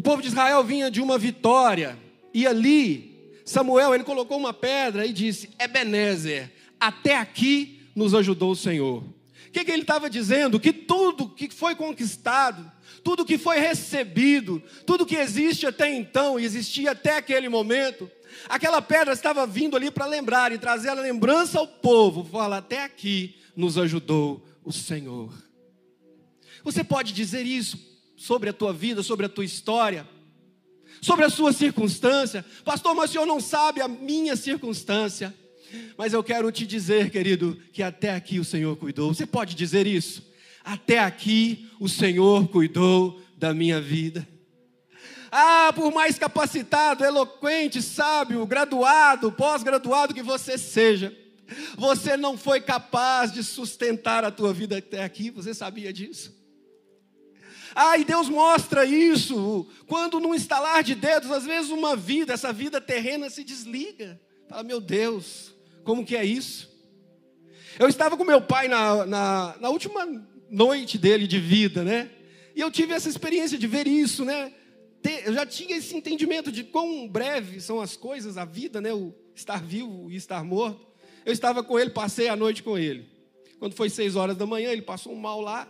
O 0.00 0.02
povo 0.02 0.22
de 0.22 0.28
Israel 0.28 0.64
vinha 0.64 0.90
de 0.90 1.02
uma 1.02 1.18
vitória, 1.18 1.94
e 2.32 2.46
ali, 2.46 3.38
Samuel, 3.44 3.94
ele 3.94 4.02
colocou 4.02 4.38
uma 4.38 4.50
pedra 4.50 5.04
e 5.04 5.12
disse: 5.12 5.50
Ebenezer, 5.58 6.50
até 6.80 7.18
aqui 7.18 7.82
nos 7.94 8.14
ajudou 8.14 8.52
o 8.52 8.56
Senhor. 8.56 9.02
O 9.02 9.50
que, 9.52 9.62
que 9.62 9.70
ele 9.70 9.82
estava 9.82 10.08
dizendo? 10.08 10.58
Que 10.58 10.72
tudo 10.72 11.28
que 11.28 11.50
foi 11.50 11.74
conquistado, 11.74 12.72
tudo 13.04 13.26
que 13.26 13.36
foi 13.36 13.58
recebido, 13.58 14.62
tudo 14.86 15.04
que 15.04 15.16
existe 15.16 15.66
até 15.66 15.94
então, 15.94 16.40
e 16.40 16.46
existia 16.46 16.92
até 16.92 17.18
aquele 17.18 17.50
momento, 17.50 18.10
aquela 18.48 18.80
pedra 18.80 19.12
estava 19.12 19.46
vindo 19.46 19.76
ali 19.76 19.90
para 19.90 20.06
lembrar 20.06 20.50
e 20.50 20.56
trazer 20.56 20.88
a 20.88 20.94
lembrança 20.94 21.58
ao 21.58 21.68
povo, 21.68 22.24
falar: 22.24 22.56
até 22.56 22.84
aqui 22.84 23.36
nos 23.54 23.76
ajudou 23.76 24.42
o 24.64 24.72
Senhor. 24.72 25.30
Você 26.64 26.82
pode 26.82 27.12
dizer 27.12 27.44
isso 27.44 27.90
sobre 28.20 28.50
a 28.50 28.52
tua 28.52 28.70
vida, 28.70 29.02
sobre 29.02 29.24
a 29.24 29.28
tua 29.30 29.46
história, 29.46 30.06
sobre 31.00 31.24
a 31.24 31.30
sua 31.30 31.54
circunstância. 31.54 32.44
Pastor, 32.62 32.94
mas 32.94 33.08
o 33.08 33.12
senhor 33.14 33.24
não 33.24 33.40
sabe 33.40 33.80
a 33.80 33.88
minha 33.88 34.36
circunstância. 34.36 35.34
Mas 35.96 36.12
eu 36.12 36.22
quero 36.22 36.52
te 36.52 36.66
dizer, 36.66 37.08
querido, 37.08 37.58
que 37.72 37.82
até 37.82 38.14
aqui 38.14 38.38
o 38.38 38.44
Senhor 38.44 38.76
cuidou. 38.76 39.14
Você 39.14 39.24
pode 39.24 39.54
dizer 39.54 39.86
isso? 39.86 40.22
Até 40.62 40.98
aqui 40.98 41.70
o 41.80 41.88
Senhor 41.88 42.46
cuidou 42.48 43.22
da 43.38 43.54
minha 43.54 43.80
vida. 43.80 44.28
Ah, 45.32 45.72
por 45.74 45.90
mais 45.90 46.18
capacitado, 46.18 47.02
eloquente, 47.02 47.80
sábio, 47.80 48.44
graduado, 48.44 49.32
pós-graduado 49.32 50.12
que 50.12 50.22
você 50.22 50.58
seja, 50.58 51.16
você 51.78 52.18
não 52.18 52.36
foi 52.36 52.60
capaz 52.60 53.32
de 53.32 53.42
sustentar 53.42 54.24
a 54.24 54.30
tua 54.30 54.52
vida 54.52 54.76
até 54.76 55.02
aqui. 55.04 55.30
Você 55.30 55.54
sabia 55.54 55.90
disso? 55.90 56.39
Ah, 57.74 57.96
e 57.98 58.04
Deus 58.04 58.28
mostra 58.28 58.84
isso 58.84 59.66
quando 59.86 60.18
num 60.18 60.34
estalar 60.34 60.82
de 60.82 60.94
dedos, 60.94 61.30
às 61.30 61.44
vezes 61.44 61.70
uma 61.70 61.94
vida, 61.94 62.32
essa 62.32 62.52
vida 62.52 62.80
terrena 62.80 63.30
se 63.30 63.44
desliga. 63.44 64.20
Fala, 64.48 64.62
meu 64.62 64.80
Deus, 64.80 65.54
como 65.84 66.04
que 66.04 66.16
é 66.16 66.24
isso? 66.24 66.68
Eu 67.78 67.88
estava 67.88 68.16
com 68.16 68.24
meu 68.24 68.42
pai 68.42 68.68
na, 68.68 69.06
na, 69.06 69.56
na 69.60 69.68
última 69.70 70.04
noite 70.50 70.98
dele 70.98 71.26
de 71.26 71.38
vida, 71.38 71.84
né? 71.84 72.10
E 72.54 72.60
eu 72.60 72.70
tive 72.70 72.92
essa 72.92 73.08
experiência 73.08 73.56
de 73.56 73.66
ver 73.66 73.86
isso, 73.86 74.24
né? 74.24 74.52
Eu 75.24 75.32
já 75.32 75.46
tinha 75.46 75.76
esse 75.76 75.96
entendimento 75.96 76.52
de 76.52 76.64
quão 76.64 77.08
breve 77.08 77.60
são 77.60 77.80
as 77.80 77.96
coisas, 77.96 78.36
a 78.36 78.44
vida, 78.44 78.80
né? 78.80 78.92
O 78.92 79.14
estar 79.34 79.62
vivo 79.62 80.10
e 80.10 80.16
estar 80.16 80.44
morto. 80.44 80.86
Eu 81.24 81.32
estava 81.32 81.62
com 81.62 81.78
ele, 81.78 81.90
passei 81.90 82.28
a 82.28 82.36
noite 82.36 82.62
com 82.62 82.76
ele. 82.76 83.08
Quando 83.58 83.74
foi 83.74 83.88
seis 83.88 84.16
horas 84.16 84.36
da 84.36 84.46
manhã, 84.46 84.70
ele 84.72 84.82
passou 84.82 85.12
um 85.12 85.16
mal 85.16 85.40
lá 85.40 85.68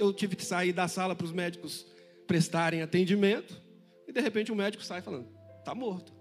eu 0.00 0.12
tive 0.12 0.34
que 0.34 0.44
sair 0.44 0.72
da 0.72 0.88
sala 0.88 1.14
para 1.14 1.24
os 1.24 1.32
médicos 1.32 1.86
prestarem 2.26 2.80
atendimento. 2.80 3.60
E 4.08 4.12
de 4.12 4.20
repente 4.20 4.50
o 4.50 4.56
médico 4.56 4.82
sai 4.82 5.02
falando: 5.02 5.28
está 5.58 5.74
morto. 5.74 6.12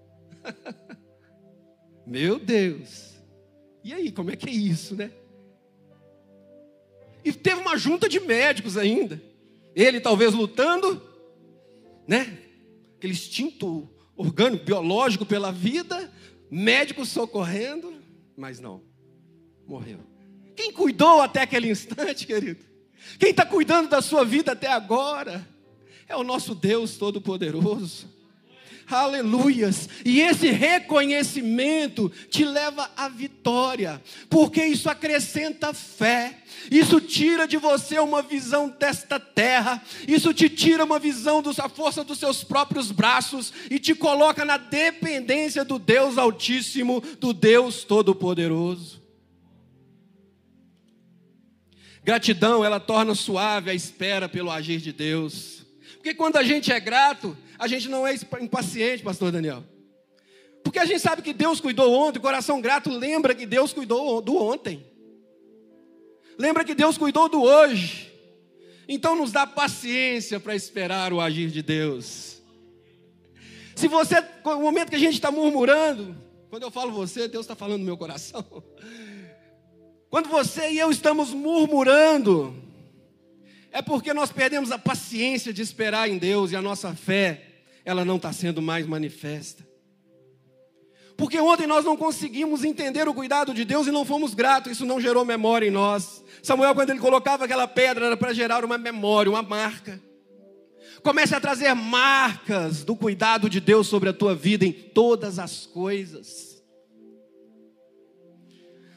Meu 2.06 2.38
Deus. 2.38 3.16
E 3.84 3.94
aí, 3.94 4.12
como 4.12 4.32
é 4.32 4.36
que 4.36 4.50
é 4.50 4.52
isso, 4.52 4.96
né? 4.96 5.12
E 7.24 7.32
teve 7.32 7.62
uma 7.62 7.78
junta 7.78 8.10
de 8.10 8.20
médicos 8.20 8.78
ainda. 8.78 9.22
Ele 9.76 10.02
talvez 10.02 10.34
lutando, 10.34 11.02
né? 12.08 12.38
Aquele 12.98 13.14
instinto 13.14 13.90
orgânico, 14.16 14.66
biológico 14.66 15.26
pela 15.26 15.52
vida, 15.52 16.12
médicos 16.52 17.10
socorrendo, 17.10 17.94
mas 18.36 18.60
não, 18.60 18.84
morreu. 19.66 20.00
Quem 20.56 20.74
cuidou 20.74 21.22
até 21.22 21.44
aquele 21.44 21.70
instante, 21.70 22.28
querido? 22.28 22.69
Quem 23.18 23.32
está 23.32 23.46
cuidando 23.46 23.90
da 23.90 24.02
sua 24.02 24.24
vida 24.24 24.52
até 24.52 24.68
agora 24.68 25.48
é 26.08 26.16
o 26.16 26.24
nosso 26.24 26.56
Deus 26.56 26.98
Todo-Poderoso. 26.98 28.20
Aleluias. 28.90 29.88
E 30.04 30.20
esse 30.20 30.50
reconhecimento 30.50 32.12
te 32.30 32.44
leva 32.44 32.90
à 32.98 33.08
vitória, 33.08 34.02
porque 34.30 34.64
isso 34.66 34.90
acrescenta 34.90 35.74
fé. 35.74 36.40
Isso 36.72 37.00
tira 37.00 37.48
de 37.48 37.58
você 37.58 38.00
uma 38.00 38.22
visão 38.22 38.68
desta 38.68 39.20
terra, 39.20 39.82
isso 40.08 40.34
te 40.34 40.50
tira 40.50 40.84
uma 40.84 41.00
visão 41.00 41.42
da 41.42 41.70
força 41.70 42.04
dos 42.04 42.20
seus 42.20 42.44
próprios 42.44 42.92
braços 42.92 43.54
e 43.70 43.80
te 43.80 43.94
coloca 43.96 44.44
na 44.44 44.58
dependência 44.58 45.64
do 45.64 45.80
Deus 45.80 46.18
Altíssimo, 46.18 47.02
do 47.20 47.32
Deus 47.32 47.84
Todo-Poderoso. 47.84 48.99
Gratidão, 52.10 52.66
ela 52.66 52.80
torna 52.80 53.14
suave 53.14 53.70
a 53.70 53.74
espera 53.76 54.28
pelo 54.28 54.50
agir 54.50 54.82
de 54.82 54.92
Deus. 54.92 55.64
Porque 55.98 56.16
quando 56.16 56.38
a 56.38 56.44
gente 56.44 56.72
é 56.72 56.80
grato, 56.80 57.38
a 57.60 57.68
gente 57.68 57.88
não 57.88 58.08
é 58.08 58.16
impaciente, 58.42 59.04
pastor 59.04 59.32
Daniel. 59.32 59.64
Porque 60.64 60.80
a 60.80 60.86
gente 60.86 61.02
sabe 61.02 61.22
que 61.22 61.34
Deus 61.34 61.62
cuidou 61.62 61.94
ontem, 61.94 62.18
o 62.18 62.22
coração 62.24 62.60
grato 62.62 62.90
lembra 62.90 63.36
que 63.36 63.46
Deus 63.46 63.74
cuidou 63.74 64.24
do 64.24 64.36
ontem. 64.36 64.84
Lembra 66.36 66.66
que 66.66 66.74
Deus 66.74 66.98
cuidou 66.98 67.30
do 67.30 67.44
hoje. 67.44 68.12
Então 68.88 69.16
nos 69.16 69.32
dá 69.32 69.46
paciência 69.46 70.40
para 70.40 70.56
esperar 70.56 71.14
o 71.14 71.22
agir 71.22 71.52
de 71.52 71.62
Deus. 71.62 72.42
Se 73.76 73.88
você, 73.88 74.16
no 74.44 74.62
momento 74.62 74.90
que 74.90 74.96
a 74.96 75.00
gente 75.00 75.14
está 75.14 75.30
murmurando, 75.30 76.18
quando 76.50 76.64
eu 76.64 76.72
falo 76.72 76.92
você, 76.92 77.28
Deus 77.28 77.44
está 77.44 77.56
falando 77.56 77.82
no 77.82 77.86
meu 77.86 77.98
coração. 77.98 78.44
Quando 80.10 80.28
você 80.28 80.72
e 80.72 80.80
eu 80.80 80.90
estamos 80.90 81.34
murmurando, 81.34 82.56
é 83.72 83.82
porque 83.82 84.14
nós 84.14 84.32
perdemos 84.32 84.72
a 84.72 84.80
paciência 84.80 85.54
de 85.54 85.62
esperar 85.62 86.10
em 86.10 86.18
Deus 86.18 86.52
e 86.52 86.56
a 86.56 86.62
nossa 86.62 86.96
fé, 86.96 87.46
ela 87.86 88.04
não 88.04 88.16
está 88.16 88.34
sendo 88.34 88.62
mais 88.62 88.88
manifesta. 88.88 89.68
Porque 91.16 91.40
ontem 91.40 91.68
nós 91.68 91.84
não 91.86 91.98
conseguimos 91.98 92.64
entender 92.64 93.08
o 93.08 93.14
cuidado 93.14 93.54
de 93.54 93.66
Deus 93.66 93.86
e 93.86 93.92
não 93.92 94.06
fomos 94.06 94.34
gratos, 94.34 94.72
isso 94.72 94.86
não 94.86 95.02
gerou 95.02 95.26
memória 95.26 95.68
em 95.68 95.72
nós. 95.72 96.24
Samuel, 96.42 96.74
quando 96.74 96.90
ele 96.92 97.00
colocava 97.00 97.46
aquela 97.46 97.68
pedra, 97.68 98.06
era 98.06 98.18
para 98.18 98.34
gerar 98.34 98.64
uma 98.64 98.78
memória, 98.78 99.30
uma 99.30 99.44
marca. 99.44 100.02
Comece 101.04 101.36
a 101.36 101.40
trazer 101.40 101.74
marcas 101.76 102.84
do 102.84 102.96
cuidado 102.96 103.50
de 103.50 103.60
Deus 103.60 103.88
sobre 103.88 104.10
a 104.10 104.14
tua 104.14 104.34
vida 104.34 104.66
em 104.66 104.72
todas 104.72 105.38
as 105.40 105.66
coisas. 105.66 106.49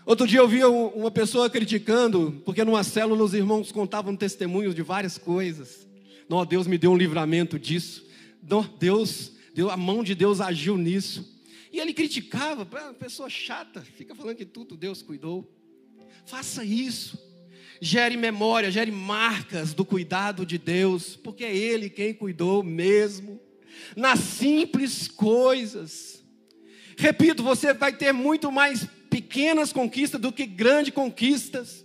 Outro 0.04 0.26
dia 0.26 0.40
eu 0.40 0.48
vi 0.48 0.64
uma 0.64 1.10
pessoa 1.12 1.48
criticando, 1.48 2.42
porque 2.44 2.64
numa 2.64 2.82
célula 2.82 3.22
os 3.22 3.34
irmãos 3.34 3.70
contavam 3.70 4.16
testemunhos 4.16 4.74
de 4.74 4.82
várias 4.82 5.16
coisas. 5.16 5.86
Não, 6.28 6.44
Deus 6.44 6.66
me 6.66 6.76
deu 6.76 6.90
um 6.90 6.96
livramento 6.96 7.56
disso. 7.56 8.04
Não, 8.42 8.62
Deus, 8.80 9.32
Deus, 9.54 9.70
a 9.70 9.76
mão 9.76 10.02
de 10.02 10.14
Deus 10.14 10.40
agiu 10.40 10.76
nisso. 10.76 11.40
E 11.72 11.78
ele 11.78 11.94
criticava, 11.94 12.66
pessoa 12.98 13.30
chata, 13.30 13.80
fica 13.80 14.14
falando 14.14 14.36
que 14.36 14.44
tudo 14.44 14.76
Deus 14.76 15.02
cuidou. 15.02 15.50
Faça 16.26 16.64
isso. 16.64 17.18
Gere 17.80 18.16
memória, 18.16 18.70
gere 18.70 18.90
marcas 18.90 19.72
do 19.72 19.84
cuidado 19.84 20.44
de 20.44 20.58
Deus, 20.58 21.16
porque 21.16 21.44
é 21.44 21.56
Ele 21.56 21.88
quem 21.88 22.12
cuidou 22.12 22.62
mesmo. 22.62 23.40
Nas 23.96 24.18
simples 24.18 25.08
coisas. 25.08 26.22
Repito, 26.96 27.42
você 27.42 27.72
vai 27.72 27.92
ter 27.92 28.12
muito 28.12 28.52
mais 28.52 28.86
pequenas 29.12 29.74
conquistas 29.74 30.18
do 30.18 30.32
que 30.32 30.46
grandes 30.46 30.94
conquistas. 30.94 31.84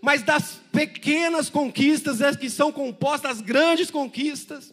Mas 0.00 0.22
das 0.22 0.60
pequenas 0.70 1.50
conquistas 1.50 2.20
é 2.20 2.32
que 2.32 2.48
são 2.48 2.70
compostas 2.70 3.32
as 3.32 3.40
grandes 3.40 3.90
conquistas. 3.90 4.72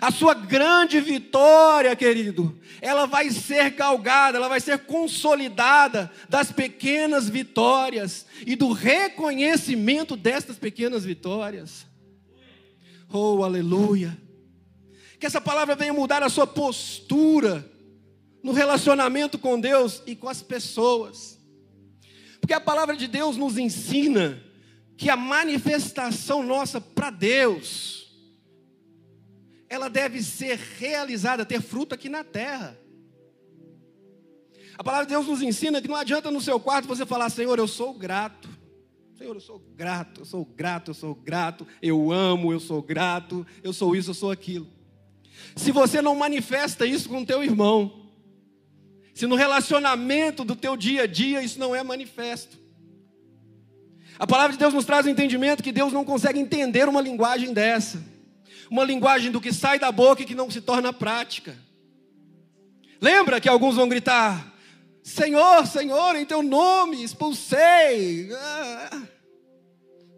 A 0.00 0.10
sua 0.10 0.34
grande 0.34 1.00
vitória, 1.00 1.94
querido, 1.94 2.58
ela 2.82 3.06
vai 3.06 3.30
ser 3.30 3.70
galgada, 3.70 4.36
ela 4.36 4.48
vai 4.48 4.58
ser 4.58 4.80
consolidada 4.80 6.10
das 6.28 6.50
pequenas 6.50 7.28
vitórias 7.28 8.26
e 8.44 8.56
do 8.56 8.72
reconhecimento 8.72 10.16
destas 10.16 10.58
pequenas 10.58 11.04
vitórias. 11.04 11.86
Oh, 13.08 13.44
aleluia! 13.44 14.18
Que 15.18 15.26
essa 15.26 15.40
palavra 15.40 15.76
venha 15.76 15.94
mudar 15.94 16.22
a 16.24 16.28
sua 16.28 16.46
postura 16.46 17.64
no 18.42 18.52
relacionamento 18.52 19.38
com 19.38 19.58
Deus 19.58 20.02
e 20.06 20.14
com 20.14 20.28
as 20.28 20.42
pessoas. 20.42 21.35
Porque 22.46 22.54
a 22.54 22.60
palavra 22.60 22.96
de 22.96 23.08
Deus 23.08 23.36
nos 23.36 23.58
ensina 23.58 24.40
que 24.96 25.10
a 25.10 25.16
manifestação 25.16 26.44
nossa 26.44 26.80
para 26.80 27.10
Deus, 27.10 28.08
ela 29.68 29.90
deve 29.90 30.22
ser 30.22 30.56
realizada, 30.78 31.44
ter 31.44 31.60
fruto 31.60 31.92
aqui 31.92 32.08
na 32.08 32.22
terra. 32.22 32.78
A 34.78 34.84
palavra 34.84 35.06
de 35.06 35.14
Deus 35.14 35.26
nos 35.26 35.42
ensina 35.42 35.82
que 35.82 35.88
não 35.88 35.96
adianta 35.96 36.30
no 36.30 36.40
seu 36.40 36.60
quarto 36.60 36.86
você 36.86 37.04
falar, 37.04 37.30
Senhor, 37.30 37.58
eu 37.58 37.66
sou 37.66 37.92
grato. 37.92 38.48
Senhor, 39.18 39.34
eu 39.34 39.40
sou 39.40 39.58
grato, 39.58 40.20
eu 40.20 40.24
sou 40.24 40.44
grato, 40.44 40.92
eu 40.92 40.94
sou 40.94 41.16
grato, 41.16 41.66
eu 41.82 42.12
amo, 42.12 42.52
eu 42.52 42.60
sou 42.60 42.80
grato, 42.80 43.44
eu 43.60 43.72
sou 43.72 43.96
isso, 43.96 44.10
eu 44.10 44.14
sou 44.14 44.30
aquilo. 44.30 44.68
Se 45.56 45.72
você 45.72 46.00
não 46.00 46.14
manifesta 46.14 46.86
isso 46.86 47.08
com 47.08 47.22
o 47.22 47.26
teu 47.26 47.42
irmão, 47.42 48.05
se 49.16 49.26
no 49.26 49.34
relacionamento 49.34 50.44
do 50.44 50.54
teu 50.54 50.76
dia 50.76 51.04
a 51.04 51.06
dia 51.06 51.42
isso 51.42 51.58
não 51.58 51.74
é 51.74 51.82
manifesto. 51.82 52.58
A 54.18 54.26
palavra 54.26 54.52
de 54.52 54.58
Deus 54.58 54.74
nos 54.74 54.84
traz 54.84 55.06
o 55.06 55.08
entendimento 55.08 55.62
que 55.62 55.72
Deus 55.72 55.90
não 55.90 56.04
consegue 56.04 56.38
entender 56.38 56.86
uma 56.86 57.00
linguagem 57.00 57.54
dessa. 57.54 58.04
Uma 58.70 58.84
linguagem 58.84 59.32
do 59.32 59.40
que 59.40 59.54
sai 59.54 59.78
da 59.78 59.90
boca 59.90 60.20
e 60.20 60.26
que 60.26 60.34
não 60.34 60.50
se 60.50 60.60
torna 60.60 60.92
prática. 60.92 61.56
Lembra 63.00 63.40
que 63.40 63.48
alguns 63.48 63.76
vão 63.76 63.88
gritar: 63.88 64.54
Senhor, 65.02 65.66
Senhor, 65.66 66.14
em 66.14 66.26
teu 66.26 66.42
nome 66.42 67.02
expulsei. 67.02 68.28
Ah. 68.34 69.02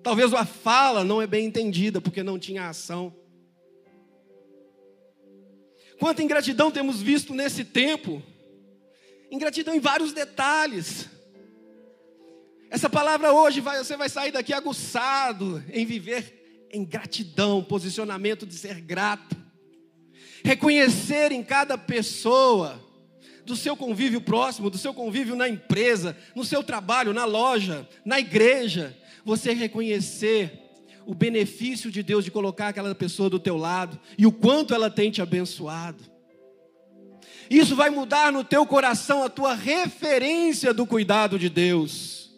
Talvez 0.03 0.35
a 0.35 0.45
fala 0.45 1.05
não 1.05 1.23
é 1.23 1.27
bem 1.29 1.47
entendida 1.47 2.01
porque 2.01 2.25
não 2.25 2.37
tinha 2.37 2.69
ação. 2.69 3.15
Quanta 6.01 6.21
ingratidão 6.21 6.73
temos 6.73 7.01
visto 7.01 7.33
nesse 7.33 7.65
tempo. 7.65 8.21
Ingratidão 9.31 9.75
em 9.75 9.81
vários 9.81 10.13
detalhes. 10.13 11.09
Essa 12.71 12.89
palavra 12.89 13.33
hoje 13.33 13.61
vai, 13.61 13.83
você 13.83 13.97
vai 13.97 14.09
sair 14.09 14.33
daqui 14.33 14.53
aguçado 14.53 15.63
em 15.73 15.87
viver 15.87 16.69
em 16.71 16.85
gratidão, 16.85 17.65
posicionamento 17.65 18.47
de 18.47 18.55
ser 18.55 18.81
grato. 18.81 19.37
Reconhecer 20.45 21.33
em 21.33 21.43
cada 21.43 21.77
pessoa, 21.79 22.85
do 23.49 23.57
seu 23.57 23.75
convívio 23.75 24.21
próximo, 24.21 24.69
do 24.69 24.77
seu 24.77 24.93
convívio 24.93 25.35
na 25.35 25.49
empresa, 25.49 26.15
no 26.37 26.45
seu 26.45 26.63
trabalho, 26.63 27.15
na 27.15 27.25
loja, 27.25 27.89
na 28.05 28.21
igreja, 28.21 28.95
você 29.25 29.55
reconhecer 29.55 30.53
o 31.07 31.15
benefício 31.15 31.91
de 31.91 32.03
Deus 32.03 32.23
de 32.23 32.31
colocar 32.31 32.69
aquela 32.69 32.95
pessoa 32.95 33.31
do 33.31 33.39
teu 33.39 33.57
lado 33.57 33.99
e 34.19 34.27
o 34.27 34.33
quanto 34.33 34.75
ela 34.75 34.91
tem 34.91 35.11
te 35.11 35.23
abençoado. 35.23 36.05
Isso 37.51 37.75
vai 37.75 37.91
mudar 37.91 38.31
no 38.31 38.45
teu 38.45 38.67
coração 38.67 39.23
a 39.23 39.29
tua 39.29 39.55
referência 39.55 40.75
do 40.75 40.87
cuidado 40.87 41.39
de 41.39 41.49
Deus. 41.49 42.31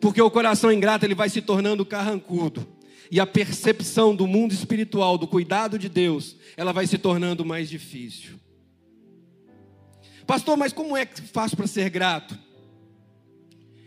Porque 0.00 0.20
o 0.20 0.30
coração 0.30 0.72
ingrato 0.72 1.04
ele 1.04 1.14
vai 1.14 1.28
se 1.28 1.40
tornando 1.40 1.84
carrancudo. 1.84 2.66
E 3.10 3.20
a 3.20 3.26
percepção 3.26 4.14
do 4.14 4.26
mundo 4.26 4.52
espiritual, 4.52 5.16
do 5.16 5.26
cuidado 5.26 5.78
de 5.78 5.88
Deus, 5.88 6.36
ela 6.56 6.72
vai 6.72 6.86
se 6.86 6.98
tornando 6.98 7.44
mais 7.44 7.68
difícil. 7.68 8.38
Pastor, 10.26 10.56
mas 10.56 10.72
como 10.72 10.96
é 10.96 11.06
que 11.06 11.22
faço 11.22 11.56
para 11.56 11.66
ser 11.66 11.88
grato? 11.88 12.38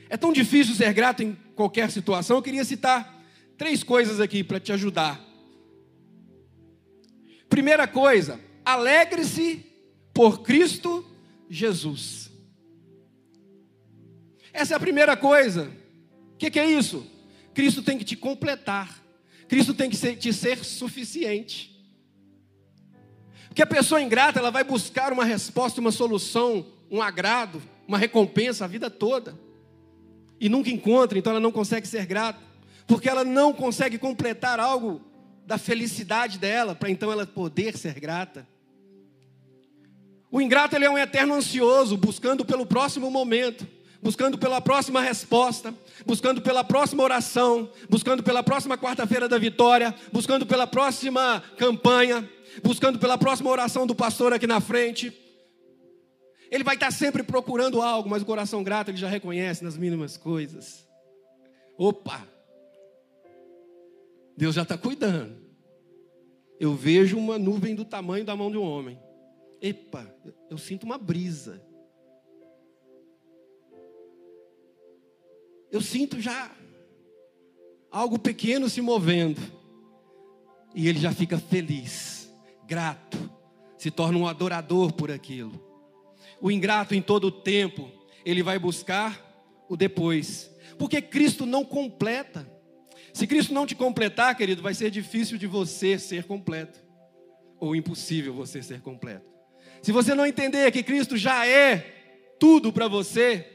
É 0.10 0.18
tão 0.18 0.34
difícil 0.34 0.74
ser 0.74 0.92
grato 0.92 1.22
em 1.22 1.38
qualquer 1.56 1.92
situação. 1.92 2.38
Eu 2.38 2.42
queria 2.42 2.66
citar 2.66 3.24
três 3.58 3.84
coisas 3.84 4.20
aqui 4.20 4.44
para 4.44 4.60
te 4.60 4.72
ajudar. 4.72 5.22
Primeira 7.48 7.88
coisa, 7.88 8.40
alegre-se 8.66 9.71
por 10.14 10.42
Cristo 10.42 11.06
Jesus. 11.50 12.32
Essa 14.54 14.74
é 14.74 14.78
a 14.78 14.80
primeira 14.80 15.16
coisa. 15.16 15.72
O 16.34 16.38
que, 16.38 16.52
que, 16.52 16.60
é 16.60 16.70
isso? 16.70 17.06
Cristo 17.54 17.82
tem 17.82 17.98
que 17.98 18.04
te 18.04 18.16
completar. 18.16 19.02
Cristo 19.48 19.74
tem 19.74 19.90
que 19.90 19.96
ser, 19.96 20.16
te 20.16 20.32
ser 20.34 20.64
suficiente. 20.64 21.72
Porque 23.48 23.62
a 23.62 23.68
pessoa 23.68 24.02
ingrata, 24.02 24.40
ela 24.40 24.50
vai 24.50 24.64
buscar 24.64 25.12
uma 25.12 25.26
resposta, 25.26 25.82
uma 25.82 25.92
solução, 25.92 26.66
um 26.90 27.02
agrado, 27.02 27.62
uma 27.88 27.98
recompensa 27.98 28.64
a 28.64 28.68
vida 28.68 28.90
toda. 28.90 29.38
E 30.40 30.48
nunca 30.48 30.70
encontra, 30.70 31.20
então 31.20 31.32
ela 31.32 31.40
não 31.40 31.52
consegue 31.52 31.88
ser 31.88 32.06
grata. 32.06 32.40
Porque 32.88 33.10
ela 33.10 33.24
não 33.24 33.54
consegue 33.54 33.98
completar 33.98 34.60
algo 34.60 35.02
da 35.46 35.58
felicidade 35.58 36.40
dela, 36.40 36.74
para 36.74 36.90
então 36.90 37.12
ela 37.12 37.28
poder 37.28 37.78
ser 37.78 38.00
grata. 38.00 38.48
O 40.32 40.40
ingrato 40.40 40.76
ele 40.76 40.86
é 40.86 40.90
um 40.90 40.98
eterno 40.98 41.34
ansioso, 41.34 41.98
buscando 41.98 42.46
pelo 42.46 42.66
próximo 42.66 43.12
momento, 43.12 43.68
buscando 44.02 44.38
pela 44.38 44.62
próxima 44.62 45.02
resposta, 45.02 45.76
buscando 46.06 46.42
pela 46.42 46.64
próxima 46.64 47.04
oração, 47.04 47.70
buscando 47.90 48.24
pela 48.24 48.42
próxima 48.42 48.78
quarta-feira 48.78 49.28
da 49.28 49.38
vitória, 49.38 49.94
buscando 50.10 50.46
pela 50.46 50.66
próxima 50.66 51.44
campanha, 51.58 52.28
buscando 52.64 52.98
pela 52.98 53.18
próxima 53.18 53.50
oração 53.50 53.86
do 53.86 53.94
pastor 53.94 54.32
aqui 54.32 54.48
na 54.48 54.62
frente. 54.62 55.14
Ele 56.50 56.64
vai 56.64 56.76
estar 56.76 56.92
sempre 56.92 57.24
procurando 57.24 57.82
algo, 57.82 58.10
mas 58.10 58.22
o 58.22 58.26
coração 58.26 58.64
grato 58.64 58.90
ele 58.90 58.98
já 58.98 59.10
reconhece 59.10 59.66
nas 59.66 59.78
mínimas 59.78 60.16
coisas. 60.16 60.88
Opa! 61.78 62.26
Deus 64.38 64.56
já 64.56 64.62
está 64.64 64.78
cuidando. 64.78 65.36
Eu 66.58 66.74
vejo 66.74 67.18
uma 67.18 67.38
nuvem 67.38 67.76
do 67.76 67.84
tamanho 67.84 68.24
da 68.24 68.36
mão 68.36 68.50
de 68.50 68.58
um 68.58 68.64
homem. 68.64 68.98
Epa, 69.62 70.12
eu 70.50 70.58
sinto 70.58 70.84
uma 70.84 70.98
brisa. 70.98 71.62
Eu 75.72 75.80
sinto 75.82 76.20
já 76.20 76.52
algo 77.92 78.18
pequeno 78.18 78.68
se 78.68 78.82
movendo. 78.82 79.40
E 80.74 80.88
ele 80.88 81.00
já 81.00 81.12
fica 81.12 81.38
feliz, 81.38 82.34
grato, 82.66 83.18
se 83.78 83.92
torna 83.92 84.18
um 84.18 84.28
adorador 84.28 84.94
por 84.94 85.12
aquilo. 85.12 85.52
O 86.42 86.50
ingrato 86.50 86.96
em 86.96 87.02
todo 87.02 87.26
o 87.26 87.32
tempo, 87.32 87.92
ele 88.26 88.42
vai 88.42 88.58
buscar 88.58 89.20
o 89.70 89.76
depois. 89.76 90.50
Porque 90.78 91.02
Cristo 91.02 91.46
não 91.46 91.64
completa. 91.64 92.50
Se 93.14 93.28
Cristo 93.28 93.54
não 93.54 93.68
te 93.68 93.76
completar, 93.76 94.36
querido, 94.36 94.62
vai 94.62 94.74
ser 94.74 94.90
difícil 94.90 95.38
de 95.38 95.46
você 95.46 96.00
ser 96.00 96.24
completo. 96.24 96.80
Ou 97.60 97.76
impossível 97.76 98.34
você 98.34 98.64
ser 98.64 98.82
completo. 98.82 99.30
Se 99.82 99.92
você 99.92 100.14
não 100.14 100.26
entender 100.26 100.72
que 100.72 100.84
Cristo 100.84 101.18
já 101.18 101.46
é 101.48 102.36
tudo 102.40 102.72
para 102.72 102.88
você, 102.88 103.48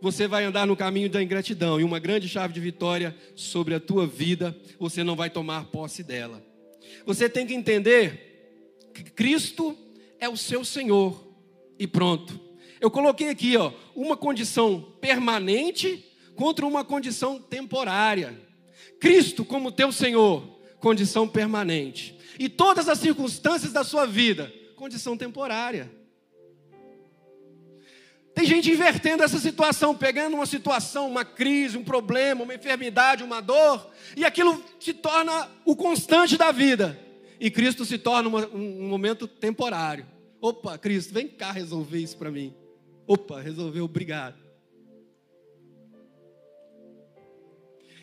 você 0.00 0.26
vai 0.26 0.44
andar 0.44 0.66
no 0.66 0.76
caminho 0.76 1.10
da 1.10 1.22
ingratidão 1.22 1.78
e 1.80 1.84
uma 1.84 1.98
grande 1.98 2.28
chave 2.28 2.54
de 2.54 2.60
vitória 2.60 3.14
sobre 3.34 3.74
a 3.74 3.80
tua 3.80 4.06
vida, 4.06 4.56
você 4.78 5.04
não 5.04 5.14
vai 5.14 5.28
tomar 5.28 5.66
posse 5.66 6.02
dela. 6.02 6.42
Você 7.04 7.28
tem 7.28 7.46
que 7.46 7.54
entender 7.54 8.90
que 8.94 9.04
Cristo 9.04 9.76
é 10.18 10.28
o 10.28 10.36
seu 10.36 10.64
Senhor 10.64 11.26
e 11.78 11.86
pronto. 11.86 12.40
Eu 12.80 12.90
coloquei 12.90 13.28
aqui, 13.28 13.56
ó, 13.56 13.72
uma 13.94 14.16
condição 14.16 14.80
permanente 15.00 16.04
contra 16.34 16.66
uma 16.66 16.84
condição 16.84 17.38
temporária. 17.38 18.38
Cristo 18.98 19.44
como 19.44 19.72
teu 19.72 19.92
Senhor, 19.92 20.42
condição 20.80 21.28
permanente. 21.28 22.16
E 22.38 22.48
todas 22.48 22.88
as 22.88 22.98
circunstâncias 22.98 23.72
da 23.72 23.84
sua 23.84 24.06
vida, 24.06 24.52
condição 24.76 25.16
temporária. 25.16 25.90
Tem 28.34 28.44
gente 28.44 28.70
invertendo 28.70 29.22
essa 29.22 29.38
situação, 29.38 29.96
pegando 29.96 30.34
uma 30.34 30.44
situação, 30.44 31.08
uma 31.08 31.24
crise, 31.24 31.78
um 31.78 31.82
problema, 31.82 32.44
uma 32.44 32.54
enfermidade, 32.54 33.24
uma 33.24 33.40
dor, 33.40 33.90
e 34.14 34.26
aquilo 34.26 34.62
se 34.78 34.92
torna 34.92 35.50
o 35.64 35.74
constante 35.74 36.36
da 36.36 36.52
vida. 36.52 37.00
E 37.40 37.50
Cristo 37.50 37.86
se 37.86 37.96
torna 37.96 38.28
uma, 38.28 38.46
um 38.48 38.86
momento 38.86 39.26
temporário. 39.26 40.06
Opa, 40.38 40.76
Cristo, 40.76 41.14
vem 41.14 41.26
cá 41.26 41.50
resolver 41.50 41.98
isso 41.98 42.18
para 42.18 42.30
mim. 42.30 42.54
Opa, 43.06 43.40
resolveu, 43.40 43.86
obrigado. 43.86 44.36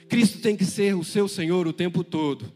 Cristo 0.09 0.39
tem 0.39 0.57
que 0.57 0.65
ser 0.65 0.95
o 0.95 1.03
seu 1.03 1.27
Senhor 1.27 1.67
o 1.67 1.73
tempo 1.73 2.03
todo. 2.03 2.51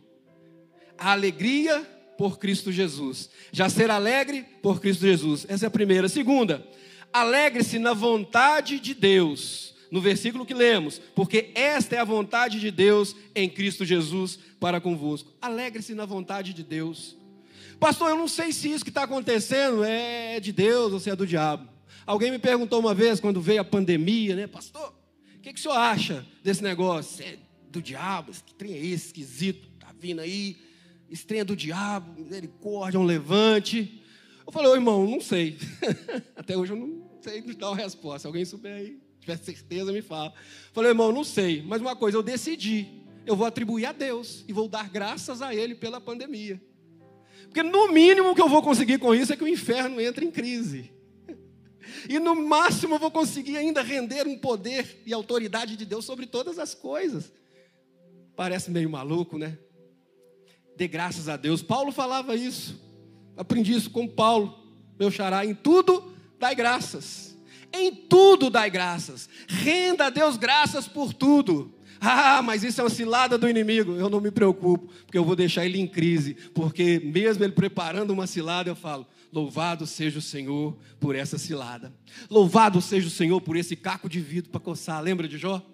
A 0.97 1.11
alegria 1.11 1.96
por 2.17 2.39
Cristo 2.39 2.71
Jesus. 2.71 3.29
Já 3.51 3.69
ser 3.69 3.89
alegre 3.89 4.45
por 4.61 4.81
Cristo 4.81 5.01
Jesus. 5.01 5.45
Essa 5.47 5.65
é 5.65 5.67
a 5.67 5.71
primeira. 5.71 6.09
Segunda, 6.09 6.65
Alegre-se 7.11 7.79
na 7.79 7.93
vontade 7.93 8.79
de 8.79 8.93
Deus. 8.93 9.75
No 9.89 10.01
versículo 10.01 10.45
que 10.45 10.53
lemos, 10.53 10.99
porque 11.15 11.49
esta 11.55 11.95
é 11.95 11.99
a 11.99 12.03
vontade 12.03 12.59
de 12.59 12.69
Deus 12.69 13.15
em 13.33 13.49
Cristo 13.49 13.85
Jesus 13.85 14.37
para 14.59 14.81
convosco. 14.81 15.33
Alegre-se 15.41 15.93
na 15.93 16.05
vontade 16.05 16.53
de 16.53 16.61
Deus. 16.61 17.15
Pastor, 17.79 18.09
eu 18.09 18.17
não 18.17 18.27
sei 18.27 18.51
se 18.51 18.69
isso 18.69 18.83
que 18.83 18.89
está 18.89 19.03
acontecendo 19.03 19.85
é 19.85 20.41
de 20.41 20.51
Deus 20.51 20.91
ou 20.91 20.99
se 20.99 21.09
é 21.09 21.15
do 21.15 21.25
diabo. 21.25 21.69
Alguém 22.05 22.31
me 22.31 22.37
perguntou 22.37 22.81
uma 22.81 22.93
vez, 22.93 23.21
quando 23.21 23.39
veio 23.39 23.61
a 23.61 23.65
pandemia, 23.65 24.35
né? 24.35 24.45
Pastor, 24.45 24.93
o 25.37 25.39
que, 25.39 25.53
que 25.53 25.59
o 25.59 25.63
senhor 25.63 25.77
acha 25.77 26.25
desse 26.43 26.61
negócio? 26.61 27.23
É 27.23 27.37
do 27.69 27.81
diabo? 27.81 28.33
Que 28.45 28.53
trem 28.55 28.73
é 28.73 28.85
esse 28.85 29.07
esquisito? 29.07 29.69
Está 29.75 29.93
vindo 29.97 30.19
aí? 30.19 30.57
É 31.09 31.43
do 31.43 31.55
diabo, 31.55 32.21
misericórdia, 32.21 32.99
um 32.99 33.05
levante. 33.05 34.03
Eu 34.45 34.51
falei, 34.51 34.69
ô 34.69 34.75
irmão, 34.75 35.07
não 35.07 35.21
sei. 35.21 35.57
Até 36.35 36.57
hoje 36.57 36.73
eu 36.73 36.77
não 36.77 37.09
sei 37.21 37.41
dar 37.53 37.69
uma 37.69 37.77
resposta. 37.77 38.19
Se 38.19 38.27
alguém 38.27 38.43
souber 38.43 38.73
aí, 38.73 38.99
tiver 39.19 39.37
certeza, 39.37 39.91
me 39.91 40.01
fala. 40.01 40.27
Eu 40.29 40.73
falei, 40.73 40.91
irmão, 40.91 41.11
não 41.11 41.23
sei. 41.23 41.61
Mas 41.61 41.81
uma 41.81 41.95
coisa, 41.95 42.17
eu 42.17 42.23
decidi. 42.23 43.03
Eu 43.25 43.35
vou 43.35 43.45
atribuir 43.45 43.85
a 43.85 43.91
Deus 43.91 44.43
e 44.47 44.53
vou 44.53 44.67
dar 44.67 44.89
graças 44.89 45.41
a 45.41 45.53
Ele 45.53 45.75
pela 45.75 45.99
pandemia. 45.99 46.61
Porque 47.43 47.63
no 47.63 47.91
mínimo 47.91 48.35
que 48.35 48.41
eu 48.41 48.49
vou 48.49 48.61
conseguir 48.61 48.99
com 48.99 49.15
isso 49.15 49.31
é 49.31 49.37
que 49.37 49.43
o 49.43 49.47
inferno 49.47 49.99
entre 49.99 50.25
em 50.25 50.31
crise. 50.31 50.91
E 52.09 52.19
no 52.19 52.35
máximo 52.35 52.95
eu 52.95 52.99
vou 52.99 53.09
conseguir 53.09 53.55
ainda 53.55 53.81
render 53.81 54.27
um 54.27 54.37
poder 54.37 55.01
e 55.05 55.13
autoridade 55.13 55.77
de 55.77 55.85
Deus 55.85 56.03
sobre 56.03 56.25
todas 56.25 56.59
as 56.59 56.75
coisas. 56.75 57.31
Parece 58.35 58.69
meio 58.69 58.89
maluco, 58.89 59.37
né? 59.37 59.57
Dê 60.77 60.87
graças 60.87 61.27
a 61.27 61.35
Deus. 61.35 61.63
Paulo 61.63 61.91
falava 61.91 62.35
isso. 62.35 62.79
Aprendi 63.35 63.73
isso 63.73 63.89
com 63.89 64.07
Paulo, 64.07 64.57
meu 64.99 65.09
xará. 65.11 65.45
Em 65.45 65.55
tudo 65.55 66.13
dai 66.39 66.55
graças. 66.55 67.37
Em 67.73 67.93
tudo 67.93 68.49
dai 68.49 68.69
graças. 68.69 69.27
Renda 69.47 70.05
a 70.05 70.09
Deus 70.09 70.37
graças 70.37 70.87
por 70.87 71.13
tudo. 71.13 71.73
Ah, 71.99 72.41
mas 72.43 72.63
isso 72.63 72.79
é 72.79 72.83
uma 72.83 72.89
cilada 72.91 73.37
do 73.37 73.49
inimigo. 73.49 73.93
Eu 73.93 74.07
não 74.07 74.21
me 74.21 74.29
preocupo, 74.29 74.87
porque 75.03 75.17
eu 75.17 75.25
vou 75.25 75.35
deixar 75.35 75.65
ele 75.65 75.79
em 75.79 75.87
crise. 75.87 76.35
Porque 76.53 77.01
mesmo 77.03 77.43
ele 77.43 77.53
preparando 77.53 78.11
uma 78.11 78.27
cilada, 78.27 78.69
eu 78.69 78.75
falo: 78.75 79.05
Louvado 79.33 79.85
seja 79.87 80.19
o 80.19 80.21
Senhor 80.21 80.77
por 80.99 81.15
essa 81.15 81.37
cilada. 81.37 81.91
Louvado 82.29 82.81
seja 82.81 83.07
o 83.07 83.11
Senhor 83.11 83.41
por 83.41 83.55
esse 83.55 83.75
caco 83.75 84.07
de 84.07 84.19
vidro 84.19 84.51
para 84.51 84.61
coçar. 84.61 85.01
Lembra 85.01 85.27
de 85.27 85.37
Jó? 85.37 85.65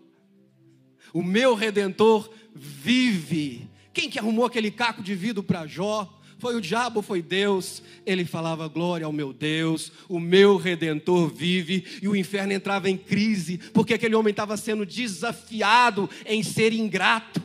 O 1.13 1.22
meu 1.22 1.54
redentor 1.56 2.30
vive. 2.56 3.70
Quem 3.94 4.10
que 4.10 4.18
arrumou 4.18 4.46
aquele 4.46 4.72
caco 4.72 5.04
de 5.04 5.14
vidro 5.14 5.44
para 5.44 5.68
Jó? 5.68 6.12
Foi 6.40 6.56
o 6.56 6.62
diabo, 6.62 7.02
foi 7.02 7.22
Deus. 7.22 7.82
Ele 8.06 8.26
falava: 8.26 8.68
Glória 8.68 9.06
ao 9.06 9.14
meu 9.14 9.32
Deus, 9.32 9.92
o 10.10 10.20
meu 10.20 10.58
redentor 10.58 11.34
vive. 11.34 11.86
E 12.02 12.08
o 12.08 12.16
inferno 12.16 12.52
entrava 12.52 12.90
em 12.90 12.98
crise, 12.98 13.60
porque 13.74 13.94
aquele 13.94 14.16
homem 14.16 14.32
estava 14.32 14.58
sendo 14.58 14.86
desafiado 14.86 16.10
em 16.26 16.44
ser 16.44 16.74
ingrato. 16.74 17.42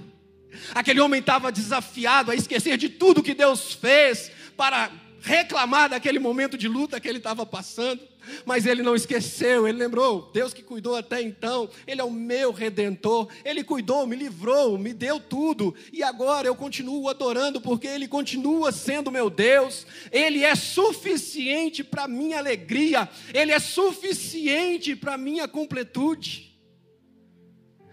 Aquele 0.74 1.00
homem 1.00 1.20
estava 1.20 1.52
desafiado 1.52 2.30
a 2.30 2.34
esquecer 2.34 2.76
de 2.76 2.88
tudo 2.88 3.22
que 3.22 3.34
Deus 3.34 3.72
fez 3.74 4.32
para 4.56 4.90
reclamar 5.20 5.90
daquele 5.90 6.18
momento 6.18 6.56
de 6.56 6.68
luta 6.68 7.00
que 7.00 7.08
ele 7.08 7.18
estava 7.18 7.44
passando. 7.44 8.00
Mas 8.44 8.66
ele 8.66 8.82
não 8.82 8.94
esqueceu, 8.94 9.66
ele 9.66 9.78
lembrou, 9.78 10.30
Deus 10.34 10.52
que 10.52 10.62
cuidou 10.62 10.96
até 10.96 11.22
então, 11.22 11.68
ele 11.86 12.00
é 12.00 12.04
o 12.04 12.10
meu 12.10 12.52
redentor, 12.52 13.28
ele 13.42 13.64
cuidou, 13.64 14.06
me 14.06 14.14
livrou, 14.14 14.76
me 14.76 14.92
deu 14.92 15.18
tudo, 15.18 15.74
e 15.90 16.02
agora 16.02 16.46
eu 16.46 16.54
continuo 16.54 17.08
adorando 17.08 17.58
porque 17.58 17.86
ele 17.86 18.06
continua 18.06 18.70
sendo 18.70 19.10
meu 19.10 19.30
Deus. 19.30 19.86
Ele 20.12 20.44
é 20.44 20.54
suficiente 20.54 21.82
para 21.82 22.06
minha 22.06 22.38
alegria, 22.38 23.08
ele 23.32 23.52
é 23.52 23.58
suficiente 23.58 24.94
para 24.94 25.16
minha 25.16 25.48
completude. 25.48 26.48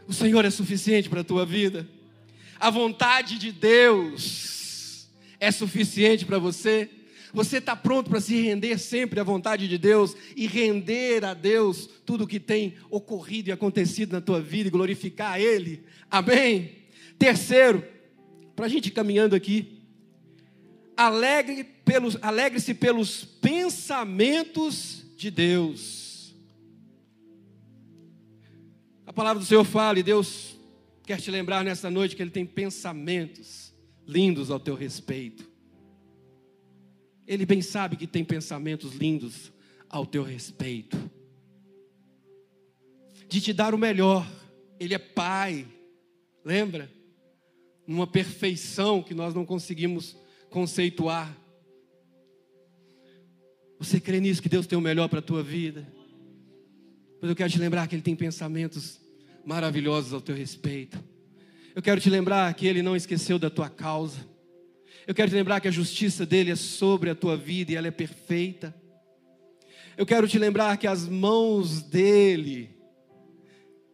O 0.08 0.14
Senhor 0.14 0.44
é 0.46 0.50
suficiente 0.50 1.10
para 1.10 1.22
a 1.22 1.24
tua 1.24 1.46
vida. 1.46 1.88
A 2.60 2.70
vontade 2.70 3.38
de 3.38 3.52
Deus 3.52 5.10
é 5.40 5.52
suficiente 5.52 6.26
para 6.26 6.38
você. 6.38 6.90
Você 7.36 7.58
está 7.58 7.76
pronto 7.76 8.10
para 8.10 8.22
se 8.22 8.42
render 8.42 8.78
sempre 8.78 9.20
à 9.20 9.24
vontade 9.24 9.68
de 9.68 9.78
Deus 9.78 10.16
e 10.38 10.48
render 10.48 11.26
a 11.26 11.34
Deus 11.34 11.86
tudo 12.06 12.24
o 12.24 12.28
que 12.28 12.40
tem 12.40 12.76
ocorrido 12.90 13.50
e 13.50 13.52
acontecido 13.52 14.14
na 14.14 14.22
tua 14.22 14.40
vida 14.40 14.70
e 14.70 14.72
glorificar 14.72 15.34
a 15.34 15.40
Ele? 15.40 15.84
Amém? 16.10 16.78
Terceiro, 17.20 17.86
para 18.56 18.68
a 18.68 18.70
gente 18.70 18.88
ir 18.88 18.92
caminhando 18.92 19.36
aqui, 19.36 19.82
alegre 20.96 21.66
pelos, 21.84 22.18
alegre-se 22.22 22.74
pelos 22.74 23.26
pensamentos 23.26 25.04
de 25.18 25.30
Deus. 25.30 26.34
A 29.06 29.12
palavra 29.12 29.42
do 29.42 29.46
Senhor 29.46 29.66
fala 29.66 30.00
e 30.00 30.04
Deus 30.04 30.58
quer 31.04 31.20
te 31.20 31.30
lembrar 31.30 31.66
nessa 31.66 31.92
noite 31.92 32.16
que 32.16 32.22
Ele 32.22 32.32
tem 32.32 32.46
pensamentos 32.46 33.74
lindos 34.08 34.50
ao 34.50 34.60
teu 34.60 34.74
respeito. 34.74 35.55
Ele 37.28 37.46
bem 37.46 37.62
sabe 37.62 37.96
que 37.96 38.08
tem 38.08 38.24
pensamentos 38.24 38.94
lindos 38.94 39.52
ao 39.90 40.06
teu 40.06 40.24
respeito, 40.24 40.98
de 43.28 43.42
te 43.42 43.54
dar 43.54 43.74
o 43.74 43.78
melhor. 43.78 44.30
Ele 44.80 44.94
é 44.94 45.00
Pai, 45.00 45.66
lembra? 46.44 46.92
Numa 47.88 48.06
perfeição 48.06 49.02
que 49.02 49.14
nós 49.14 49.34
não 49.34 49.46
conseguimos 49.46 50.18
conceituar. 50.50 51.36
Você 53.80 54.00
crê 54.00 54.20
nisso 54.20 54.42
que 54.42 54.50
Deus 54.50 54.68
tem 54.68 54.78
o 54.78 54.82
melhor 54.82 55.08
para 55.08 55.20
a 55.20 55.24
tua 55.24 55.44
vida? 55.44 55.88
Mas 57.22 57.30
eu 57.30 57.36
quero 57.36 57.52
te 57.52 57.60
lembrar 57.60 57.88
que 57.88 57.96
Ele 57.96 58.02
tem 58.02 58.16
pensamentos 58.16 59.00
maravilhosos 59.46 60.14
ao 60.14 60.22
teu 60.22 60.36
respeito. 60.36 61.02
Eu 61.74 61.82
quero 61.82 62.00
te 62.00 62.10
lembrar 62.10 62.54
que 62.54 62.68
Ele 62.68 62.82
não 62.82 62.96
esqueceu 62.96 63.38
da 63.38 63.50
tua 63.50 63.70
causa. 63.70 64.35
Eu 65.08 65.14
quero 65.14 65.30
te 65.30 65.36
lembrar 65.36 65.60
que 65.60 65.68
a 65.68 65.72
justiça 65.72 66.26
dele 66.26 66.52
é 66.52 66.56
sobre 66.56 67.10
a 67.10 67.16
tua 67.16 67.38
vida 67.38 67.72
e 67.72 67.76
ela 67.76 67.88
é 67.88 67.92
perfeita. 67.92 68.74
Eu 69.96 70.06
quero 70.06 70.28
te 70.28 70.40
lembrar 70.40 70.78
que 70.78 70.88
as 70.88 71.08
mãos 71.08 71.82
dele 71.82 72.70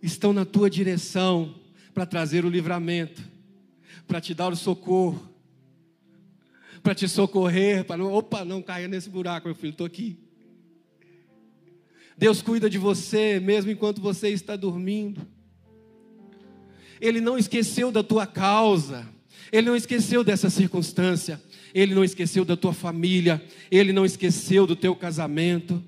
estão 0.02 0.32
na 0.32 0.46
tua 0.46 0.70
direção 0.70 1.56
para 1.94 2.06
trazer 2.06 2.46
o 2.46 2.50
livramento, 2.50 3.22
para 4.08 4.22
te 4.22 4.34
dar 4.34 4.52
o 4.54 4.56
socorro, 4.56 5.30
para 6.82 6.96
te 6.96 7.08
socorrer, 7.08 7.86
para 7.86 8.04
opa, 8.04 8.44
não 8.46 8.62
caia 8.62 8.88
nesse 8.88 9.10
buraco, 9.10 9.48
meu 9.48 9.56
filho, 9.56 9.72
estou 9.72 9.86
aqui. 9.86 10.18
Deus 12.18 12.42
cuida 12.42 12.70
de 12.70 12.78
você 12.78 13.40
mesmo 13.40 13.70
enquanto 13.70 14.02
você 14.02 14.30
está 14.30 14.56
dormindo. 14.56 15.28
Ele 17.02 17.20
não 17.20 17.38
esqueceu 17.38 17.92
da 17.92 18.02
tua 18.02 18.26
causa. 18.26 19.08
Ele 19.52 19.68
não 19.68 19.76
esqueceu 19.76 20.24
dessa 20.24 20.50
circunstância, 20.50 21.42
ele 21.74 21.94
não 21.94 22.04
esqueceu 22.04 22.46
da 22.46 22.56
tua 22.56 22.74
família, 22.74 23.44
ele 23.70 23.92
não 23.92 24.06
esqueceu 24.06 24.66
do 24.66 24.76
teu 24.76 24.96
casamento. 24.96 25.84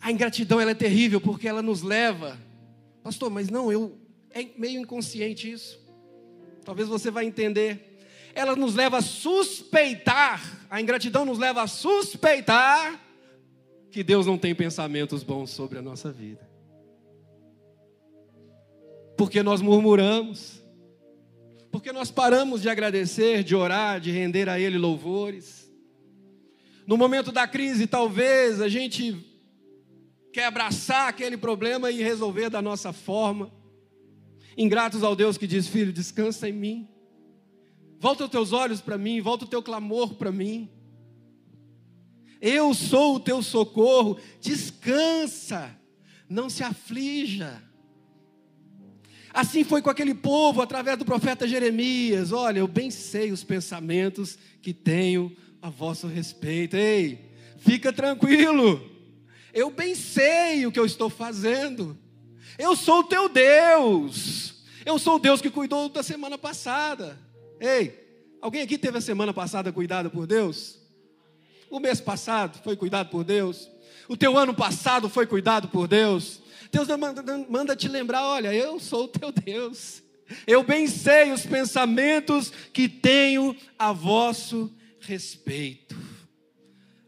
A 0.00 0.10
ingratidão 0.10 0.60
ela 0.60 0.72
é 0.72 0.74
terrível 0.74 1.20
porque 1.20 1.46
ela 1.46 1.62
nos 1.62 1.82
leva, 1.82 2.38
pastor, 3.02 3.30
mas 3.30 3.48
não, 3.48 3.70
eu 3.70 3.98
é 4.30 4.46
meio 4.58 4.80
inconsciente 4.80 5.50
isso. 5.50 5.80
Talvez 6.64 6.88
você 6.88 7.10
vai 7.10 7.24
entender. 7.24 7.98
Ela 8.34 8.54
nos 8.56 8.74
leva 8.74 8.98
a 8.98 9.02
suspeitar, 9.02 10.66
a 10.68 10.80
ingratidão 10.80 11.24
nos 11.24 11.38
leva 11.38 11.62
a 11.62 11.66
suspeitar 11.66 13.00
que 13.90 14.02
Deus 14.02 14.26
não 14.26 14.36
tem 14.36 14.54
pensamentos 14.54 15.22
bons 15.22 15.50
sobre 15.50 15.78
a 15.78 15.82
nossa 15.82 16.12
vida. 16.12 16.46
Porque 19.16 19.42
nós 19.42 19.62
murmuramos. 19.62 20.62
Porque 21.76 21.92
nós 21.92 22.10
paramos 22.10 22.62
de 22.62 22.70
agradecer, 22.70 23.44
de 23.44 23.54
orar, 23.54 24.00
de 24.00 24.10
render 24.10 24.48
a 24.48 24.58
Ele 24.58 24.78
louvores. 24.78 25.70
No 26.86 26.96
momento 26.96 27.30
da 27.30 27.46
crise, 27.46 27.86
talvez 27.86 28.62
a 28.62 28.68
gente 28.68 29.14
quer 30.32 30.46
abraçar 30.46 31.06
aquele 31.06 31.36
problema 31.36 31.90
e 31.90 32.02
resolver 32.02 32.48
da 32.48 32.62
nossa 32.62 32.94
forma. 32.94 33.52
Ingratos 34.56 35.02
ao 35.02 35.14
Deus 35.14 35.36
que 35.36 35.46
diz: 35.46 35.68
Filho, 35.68 35.92
descansa 35.92 36.48
em 36.48 36.52
mim. 36.54 36.88
Volta 37.98 38.24
os 38.24 38.30
teus 38.30 38.54
olhos 38.54 38.80
para 38.80 38.96
mim, 38.96 39.20
volta 39.20 39.44
o 39.44 39.48
teu 39.48 39.62
clamor 39.62 40.14
para 40.14 40.32
mim. 40.32 40.70
Eu 42.40 42.72
sou 42.72 43.16
o 43.16 43.20
teu 43.20 43.42
socorro, 43.42 44.18
descansa, 44.40 45.78
não 46.26 46.48
se 46.48 46.62
aflija. 46.62 47.62
Assim 49.36 49.64
foi 49.64 49.82
com 49.82 49.90
aquele 49.90 50.14
povo 50.14 50.62
através 50.62 50.96
do 50.96 51.04
profeta 51.04 51.46
Jeremias. 51.46 52.32
Olha, 52.32 52.60
eu 52.60 52.66
bem 52.66 52.90
sei 52.90 53.30
os 53.30 53.44
pensamentos 53.44 54.38
que 54.62 54.72
tenho 54.72 55.30
a 55.60 55.68
vosso 55.68 56.06
respeito. 56.06 56.74
Ei, 56.74 57.32
fica 57.58 57.92
tranquilo. 57.92 58.80
Eu 59.52 59.68
bem 59.68 59.94
sei 59.94 60.64
o 60.64 60.72
que 60.72 60.80
eu 60.80 60.86
estou 60.86 61.10
fazendo. 61.10 61.98
Eu 62.58 62.74
sou 62.74 63.00
o 63.00 63.04
teu 63.04 63.28
Deus. 63.28 64.54
Eu 64.86 64.98
sou 64.98 65.16
o 65.16 65.18
Deus 65.18 65.42
que 65.42 65.50
cuidou 65.50 65.90
da 65.90 66.02
semana 66.02 66.38
passada. 66.38 67.18
Ei, 67.60 67.92
alguém 68.40 68.62
aqui 68.62 68.78
teve 68.78 68.96
a 68.96 69.02
semana 69.02 69.34
passada 69.34 69.70
cuidada 69.70 70.08
por 70.08 70.26
Deus? 70.26 70.80
O 71.68 71.78
mês 71.78 72.00
passado 72.00 72.58
foi 72.64 72.74
cuidado 72.74 73.10
por 73.10 73.22
Deus? 73.22 73.68
O 74.08 74.16
teu 74.16 74.38
ano 74.38 74.54
passado 74.54 75.10
foi 75.10 75.26
cuidado 75.26 75.68
por 75.68 75.86
Deus? 75.86 76.40
Deus 76.76 76.88
manda, 77.48 77.74
te 77.74 77.88
lembrar: 77.88 78.22
olha, 78.22 78.52
eu 78.52 78.78
sou 78.78 79.04
o 79.04 79.08
teu 79.08 79.32
Deus. 79.32 80.02
Eu 80.46 80.62
bem 80.62 80.86
sei 80.86 81.32
os 81.32 81.46
pensamentos 81.46 82.50
que 82.72 82.88
tenho 82.88 83.56
a 83.78 83.92
vosso 83.92 84.74
respeito. 85.00 85.96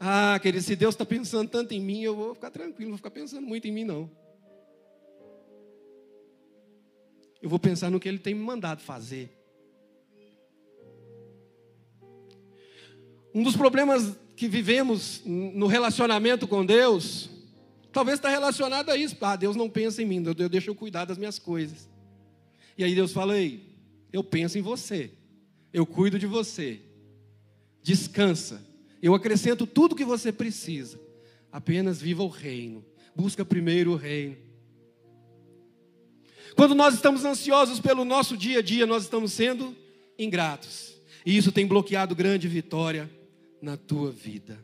Ah, 0.00 0.38
querido, 0.40 0.64
se 0.64 0.76
Deus 0.76 0.94
está 0.94 1.04
pensando 1.04 1.50
tanto 1.50 1.74
em 1.74 1.80
mim, 1.80 2.02
eu 2.02 2.14
vou 2.14 2.34
ficar 2.34 2.50
tranquilo, 2.50 2.90
não 2.90 2.96
vou 2.96 2.98
ficar 2.98 3.10
pensando 3.10 3.46
muito 3.46 3.66
em 3.66 3.72
mim, 3.72 3.84
não. 3.84 4.10
Eu 7.42 7.50
vou 7.50 7.58
pensar 7.58 7.90
no 7.90 8.00
que 8.00 8.08
Ele 8.08 8.18
tem 8.18 8.34
me 8.34 8.42
mandado 8.42 8.80
fazer. 8.80 9.36
Um 13.34 13.42
dos 13.42 13.56
problemas 13.56 14.16
que 14.34 14.48
vivemos 14.48 15.20
no 15.24 15.66
relacionamento 15.66 16.48
com 16.48 16.64
Deus, 16.64 17.28
talvez 17.92 18.18
está 18.18 18.28
relacionado 18.28 18.90
a 18.90 18.96
isso. 18.96 19.16
Ah, 19.20 19.36
Deus 19.36 19.56
não 19.56 19.68
pensa 19.68 20.02
em 20.02 20.06
mim, 20.06 20.22
Deus 20.22 20.50
deixa 20.50 20.70
eu 20.70 20.74
cuidar 20.74 21.04
das 21.04 21.18
minhas 21.18 21.38
coisas. 21.38 21.88
E 22.76 22.84
aí 22.84 22.94
Deus 22.94 23.12
fala: 23.12 23.36
Ei, 23.36 23.62
eu 24.12 24.22
penso 24.22 24.58
em 24.58 24.62
você, 24.62 25.10
eu 25.72 25.84
cuido 25.84 26.18
de 26.18 26.26
você, 26.26 26.80
descansa, 27.82 28.64
eu 29.02 29.14
acrescento 29.14 29.66
tudo 29.66 29.96
que 29.96 30.04
você 30.04 30.32
precisa, 30.32 31.00
apenas 31.50 32.00
viva 32.00 32.22
o 32.22 32.28
reino, 32.28 32.84
busca 33.14 33.44
primeiro 33.44 33.92
o 33.92 33.96
reino. 33.96 34.36
Quando 36.54 36.74
nós 36.74 36.94
estamos 36.94 37.24
ansiosos 37.24 37.78
pelo 37.78 38.04
nosso 38.04 38.36
dia 38.36 38.58
a 38.58 38.62
dia, 38.62 38.84
nós 38.84 39.04
estamos 39.04 39.32
sendo 39.32 39.76
ingratos. 40.18 40.96
E 41.24 41.36
isso 41.36 41.52
tem 41.52 41.66
bloqueado 41.66 42.14
grande 42.14 42.48
vitória 42.48 43.08
na 43.60 43.76
tua 43.76 44.10
vida. 44.10 44.58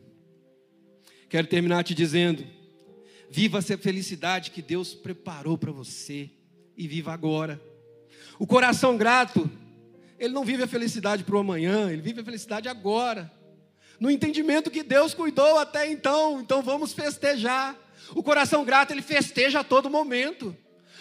Quero 1.29 1.47
terminar 1.47 1.83
te 1.83 1.93
dizendo: 1.93 2.45
viva 3.35 3.57
essa 3.57 3.77
felicidade 3.77 4.49
que 4.49 4.61
Deus 4.61 4.93
preparou 4.93 5.57
para 5.57 5.69
você 5.69 6.29
e 6.77 6.87
viva 6.87 7.11
agora. 7.11 7.61
O 8.39 8.47
coração 8.47 8.95
grato, 8.95 9.51
ele 10.17 10.33
não 10.33 10.45
vive 10.45 10.63
a 10.63 10.67
felicidade 10.67 11.25
para 11.25 11.35
o 11.35 11.39
amanhã, 11.39 11.91
ele 11.91 12.01
vive 12.01 12.21
a 12.21 12.23
felicidade 12.23 12.69
agora. 12.69 13.29
No 13.99 14.09
entendimento 14.09 14.71
que 14.71 14.81
Deus 14.81 15.13
cuidou 15.13 15.59
até 15.59 15.91
então, 15.91 16.39
então 16.39 16.61
vamos 16.61 16.93
festejar. 16.93 17.75
O 18.11 18.23
coração 18.23 18.63
grato, 18.63 18.91
ele 18.91 19.01
festeja 19.01 19.59
a 19.59 19.63
todo 19.65 19.89
momento. 19.89 20.55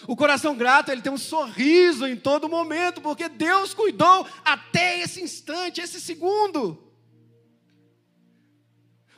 O 0.08 0.16
coração 0.16 0.56
grato, 0.56 0.90
ele 0.90 1.02
tem 1.02 1.12
um 1.12 1.16
sorriso 1.16 2.04
em 2.04 2.16
todo 2.16 2.48
momento, 2.48 3.00
porque 3.00 3.28
Deus 3.28 3.72
cuidou 3.72 4.26
até 4.44 5.00
esse 5.02 5.22
instante, 5.22 5.80
esse 5.80 6.00
segundo. 6.00 6.83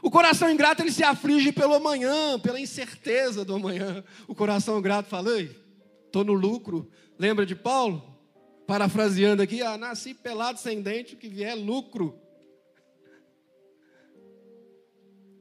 O 0.07 0.11
coração 0.11 0.49
ingrato 0.49 0.83
ele 0.83 0.93
se 0.93 1.03
aflige 1.03 1.51
pelo 1.51 1.75
amanhã, 1.75 2.39
pela 2.39 2.61
incerteza 2.61 3.45
do 3.45 3.57
amanhã. 3.57 4.05
O 4.29 4.37
coração 4.37 4.81
grato 4.81 5.09
fala: 5.09 5.33
estou 5.41 6.23
no 6.23 6.33
lucro. 6.33 6.89
Lembra 7.19 7.45
de 7.45 7.57
Paulo? 7.57 8.01
Parafraseando 8.69 9.43
aqui: 9.43 9.63
ah, 9.63 9.77
nasci 9.77 10.15
pelado 10.15 10.61
sem 10.61 10.81
dente, 10.81 11.15
o 11.15 11.17
que 11.17 11.29
vier 11.29 11.51
é 11.51 11.55
lucro. 11.57 12.17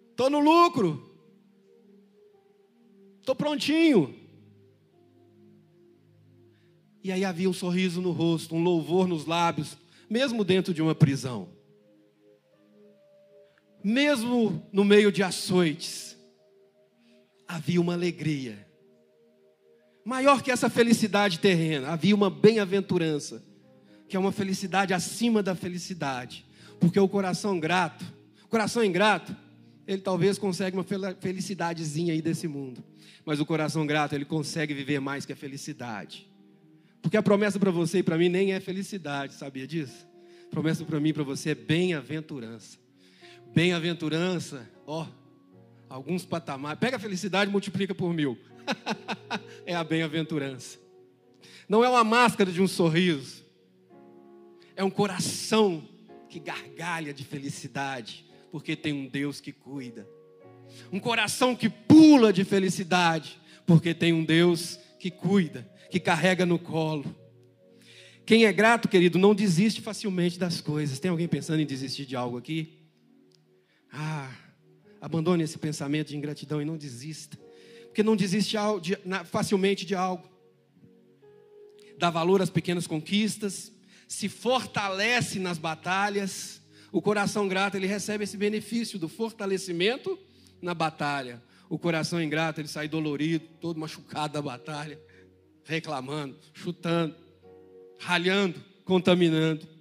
Estou 0.09 0.31
no 0.31 0.39
lucro. 0.39 1.15
Estou 3.19 3.35
prontinho. 3.35 4.15
E 7.03 7.11
aí 7.11 7.23
havia 7.23 7.47
um 7.47 7.53
sorriso 7.53 8.01
no 8.01 8.09
rosto, 8.09 8.55
um 8.55 8.63
louvor 8.63 9.07
nos 9.07 9.27
lábios, 9.27 9.77
mesmo 10.09 10.43
dentro 10.43 10.73
de 10.73 10.81
uma 10.81 10.95
prisão 10.95 11.54
mesmo 13.85 14.67
no 14.73 14.83
meio 14.83 15.11
de 15.11 15.21
açoites, 15.21 16.17
havia 17.47 17.79
uma 17.79 17.93
alegria. 17.93 18.65
Maior 20.03 20.41
que 20.41 20.49
essa 20.49 20.71
felicidade 20.71 21.37
terrena, 21.37 21.89
havia 21.89 22.15
uma 22.15 22.31
bem-aventurança, 22.31 23.43
que 24.09 24.17
é 24.17 24.19
uma 24.19 24.31
felicidade 24.31 24.91
acima 24.91 25.43
da 25.43 25.53
felicidade. 25.53 26.43
Porque 26.79 26.99
o 26.99 27.07
coração 27.07 27.59
grato, 27.59 28.03
coração 28.49 28.83
ingrato, 28.83 29.35
ele 29.85 30.01
talvez 30.01 30.39
consegue 30.39 30.75
uma 30.75 30.85
felicidadezinha 31.19 32.11
aí 32.11 32.23
desse 32.23 32.47
mundo. 32.47 32.83
Mas 33.23 33.39
o 33.39 33.45
coração 33.45 33.85
grato, 33.85 34.15
ele 34.15 34.25
consegue 34.25 34.73
viver 34.73 34.99
mais 34.99 35.27
que 35.27 35.33
a 35.33 35.35
felicidade. 35.35 36.27
Porque 37.03 37.17
a 37.17 37.21
promessa 37.21 37.59
para 37.59 37.69
você 37.69 37.99
e 37.99 38.03
para 38.03 38.17
mim 38.17 38.29
nem 38.29 38.53
é 38.53 38.59
felicidade, 38.59 39.35
sabia 39.35 39.67
disso? 39.67 40.07
A 40.47 40.49
promessa 40.49 40.83
para 40.83 40.99
mim 40.99 41.09
e 41.09 41.13
para 41.13 41.23
você 41.23 41.51
é 41.51 41.55
bem-aventurança. 41.55 42.83
Bem-aventurança, 43.55 44.69
ó, 44.85 45.07
alguns 45.87 46.25
patamares. 46.25 46.77
Pega 46.77 46.97
a 46.97 46.99
felicidade 46.99 47.49
e 47.49 47.51
multiplica 47.53 47.95
por 47.95 48.13
mil. 48.13 48.37
é 49.65 49.73
a 49.73 49.81
bem-aventurança. 49.81 50.77
Não 51.69 51.81
é 51.81 51.87
uma 51.87 52.03
máscara 52.03 52.51
de 52.51 52.61
um 52.61 52.67
sorriso. 52.67 53.45
É 54.75 54.83
um 54.83 54.89
coração 54.89 55.87
que 56.27 56.37
gargalha 56.37 57.13
de 57.13 57.23
felicidade, 57.23 58.25
porque 58.51 58.75
tem 58.75 58.91
um 58.91 59.07
Deus 59.07 59.39
que 59.39 59.53
cuida. 59.53 60.05
Um 60.91 60.99
coração 60.99 61.55
que 61.55 61.69
pula 61.69 62.33
de 62.33 62.43
felicidade, 62.43 63.39
porque 63.65 63.93
tem 63.93 64.11
um 64.11 64.25
Deus 64.25 64.77
que 64.99 65.09
cuida, 65.09 65.65
que 65.89 65.97
carrega 66.01 66.45
no 66.45 66.59
colo. 66.59 67.05
Quem 68.25 68.43
é 68.43 68.51
grato, 68.51 68.89
querido, 68.89 69.17
não 69.17 69.33
desiste 69.33 69.79
facilmente 69.79 70.37
das 70.37 70.59
coisas. 70.59 70.99
Tem 70.99 71.09
alguém 71.09 71.27
pensando 71.29 71.61
em 71.61 71.65
desistir 71.65 72.05
de 72.05 72.17
algo 72.17 72.37
aqui? 72.37 72.84
Ah, 73.97 74.29
abandone 74.99 75.43
esse 75.43 75.57
pensamento 75.57 76.09
de 76.09 76.17
ingratidão 76.17 76.61
e 76.61 76.65
não 76.65 76.75
desista. 76.75 77.37
Porque 77.85 78.03
não 78.03 78.15
desiste 78.15 78.57
facilmente 79.25 79.85
de 79.85 79.95
algo. 79.95 80.29
Dá 81.97 82.09
valor 82.09 82.41
às 82.41 82.49
pequenas 82.49 82.85
conquistas, 82.85 83.71
se 84.05 84.27
fortalece 84.27 85.39
nas 85.39 85.57
batalhas. 85.57 86.61
O 86.91 87.01
coração 87.01 87.47
grato, 87.47 87.75
ele 87.75 87.87
recebe 87.87 88.25
esse 88.25 88.35
benefício 88.35 88.99
do 88.99 89.07
fortalecimento 89.07 90.19
na 90.61 90.73
batalha. 90.73 91.41
O 91.69 91.79
coração 91.79 92.21
ingrato, 92.21 92.59
ele 92.59 92.67
sai 92.67 92.89
dolorido, 92.89 93.45
todo 93.61 93.79
machucado 93.79 94.33
da 94.33 94.41
batalha, 94.41 94.99
reclamando, 95.63 96.37
chutando, 96.53 97.15
ralhando, 97.97 98.61
contaminando. 98.83 99.74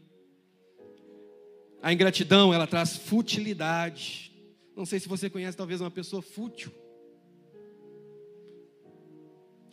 A 1.85 1.93
ingratidão, 1.93 2.55
ela 2.55 2.66
traz 2.66 2.97
futilidade. 2.97 4.32
Não 4.74 4.87
sei 4.87 4.99
se 4.99 5.07
você 5.07 5.28
conhece 5.28 5.55
talvez 5.55 5.82
uma 5.82 5.91
pessoa 5.91 6.22
fútil. 6.22 6.72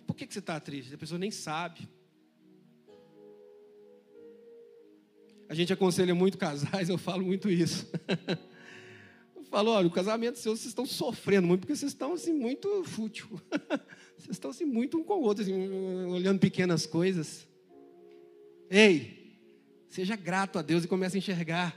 Por 0.05 0.13
que, 0.13 0.27
que 0.27 0.33
você 0.33 0.39
está 0.39 0.59
triste? 0.59 0.93
A 0.93 0.97
pessoa 0.97 1.17
nem 1.17 1.31
sabe. 1.31 1.87
A 5.47 5.53
gente 5.53 5.71
aconselha 5.71 6.13
muito 6.13 6.37
casais, 6.37 6.89
eu 6.89 6.97
falo 6.97 7.23
muito 7.23 7.49
isso. 7.49 7.89
Eu 9.33 9.43
falo, 9.45 9.71
olha, 9.71 9.87
o 9.87 9.91
casamento 9.91 10.39
seu, 10.39 10.55
vocês 10.55 10.67
estão 10.67 10.85
sofrendo 10.85 11.45
muito, 11.45 11.61
porque 11.61 11.75
vocês 11.75 11.91
estão 11.91 12.13
assim, 12.13 12.31
muito 12.31 12.85
fútil. 12.85 13.27
Vocês 14.17 14.31
estão 14.31 14.51
assim, 14.51 14.63
muito 14.63 14.97
um 14.97 15.03
com 15.03 15.15
o 15.15 15.23
outro, 15.23 15.43
assim, 15.43 15.51
olhando 16.07 16.39
pequenas 16.39 16.85
coisas. 16.85 17.45
Ei, 18.69 19.37
seja 19.89 20.15
grato 20.15 20.57
a 20.57 20.61
Deus 20.61 20.85
e 20.85 20.87
comece 20.87 21.17
a 21.17 21.19
enxergar 21.19 21.75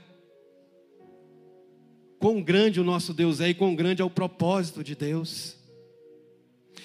quão 2.19 2.41
grande 2.41 2.79
o 2.79 2.83
nosso 2.83 3.13
Deus 3.13 3.39
é 3.39 3.49
e 3.49 3.53
quão 3.53 3.75
grande 3.75 4.01
é 4.01 4.05
o 4.05 4.09
propósito 4.09 4.83
de 4.83 4.95
Deus. 4.95 5.57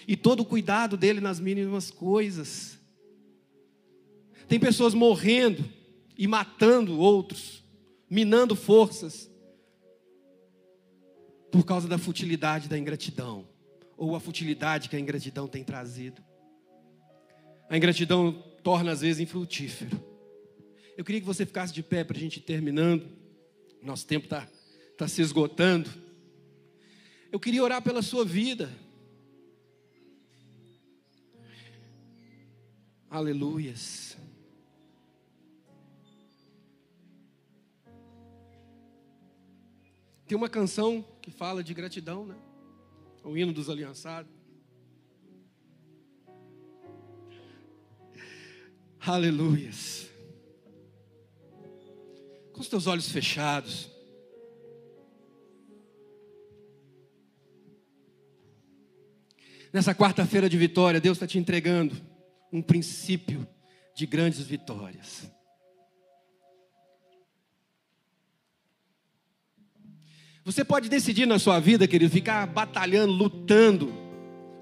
E 0.07 0.17
todo 0.17 0.41
o 0.41 0.45
cuidado 0.45 0.97
dele 0.97 1.21
nas 1.21 1.39
mínimas 1.41 1.91
coisas. 1.91 2.79
Tem 4.49 4.59
pessoas 4.59 4.95
morrendo 4.95 5.65
e 6.19 6.27
matando 6.27 6.99
outros, 6.99 7.65
minando 8.09 8.57
forças, 8.57 9.31
por 11.51 11.65
causa 11.65 11.89
da 11.89 11.99
futilidade 11.99 12.69
da 12.69 12.79
ingratidão, 12.79 13.49
ou 13.97 14.15
a 14.15 14.21
futilidade 14.21 14.89
que 14.89 14.97
a 14.97 15.01
ingratidão 15.01 15.49
tem 15.49 15.65
trazido. 15.65 16.23
A 17.69 17.77
ingratidão 17.77 18.33
torna 18.63 18.93
às 18.93 19.01
vezes 19.01 19.21
infrutífero. 19.21 20.01
Eu 20.97 21.05
queria 21.05 21.21
que 21.21 21.27
você 21.27 21.47
ficasse 21.47 21.73
de 21.73 21.83
pé 21.83 22.05
para 22.05 22.17
a 22.17 22.21
gente 22.21 22.39
ir 22.39 22.43
terminando. 22.43 23.09
Nosso 23.83 24.07
tempo 24.07 24.27
está 24.27 24.47
tá 25.01 25.09
se 25.09 25.23
esgotando. 25.23 25.89
Eu 27.33 27.41
queria 27.41 27.65
orar 27.65 27.81
pela 27.81 28.03
sua 28.03 28.23
vida. 28.23 28.71
Aleluias. 33.09 34.19
Tem 40.27 40.37
uma 40.37 40.51
canção 40.51 41.03
que 41.23 41.31
fala 41.31 41.65
de 41.65 41.73
gratidão, 41.73 42.27
né? 42.27 42.37
O 43.25 43.35
hino 43.39 43.55
dos 43.55 43.71
aliançados. 43.71 44.31
Aleluias. 49.01 50.11
Com 52.53 52.61
os 52.61 52.69
teus 52.69 52.87
olhos 52.87 53.09
fechados. 53.09 54.00
Nessa 59.73 59.95
quarta-feira 59.95 60.49
de 60.49 60.59
vitória, 60.59 61.01
Deus 61.01 61.17
está 61.17 61.27
te 61.27 61.39
entregando 61.39 61.95
um 62.53 62.61
princípio 62.61 63.47
de 63.95 64.05
grandes 64.05 64.41
vitórias. 64.41 65.31
Você 70.45 70.65
pode 70.65 70.89
decidir 70.89 71.27
na 71.27 71.39
sua 71.39 71.61
vida, 71.61 71.87
querido, 71.87 72.13
ficar 72.13 72.47
batalhando, 72.47 73.13
lutando 73.13 73.93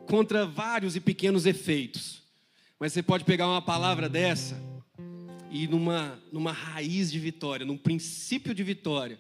contra 0.07 0.45
vários 0.45 0.97
e 0.97 1.01
pequenos 1.01 1.47
efeitos. 1.47 2.23
Mas 2.79 2.93
você 2.93 3.03
pode 3.03 3.25
pegar 3.25 3.47
uma 3.47 3.63
palavra 3.63 4.09
dessa 4.09 4.61
e 5.51 5.67
numa, 5.67 6.23
numa 6.31 6.53
raiz 6.53 7.11
de 7.11 7.19
vitória, 7.19 7.65
num 7.65 7.79
princípio 7.79 8.55
de 8.55 8.63
vitória. 8.63 9.19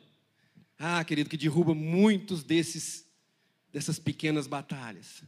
Ah, 0.78 1.02
querido, 1.02 1.30
que 1.30 1.36
derruba 1.36 1.74
muitos 1.74 2.42
desses 2.42 3.06
dessas 3.72 3.98
pequenas 3.98 4.46
batalhas. 4.46 5.22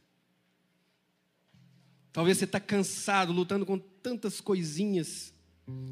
Talvez 2.13 2.39
você 2.39 2.45
está 2.45 2.59
cansado, 2.59 3.33
lutando 3.33 3.65
com 3.65 3.79
tantas 3.79 4.41
coisinhas, 4.41 5.33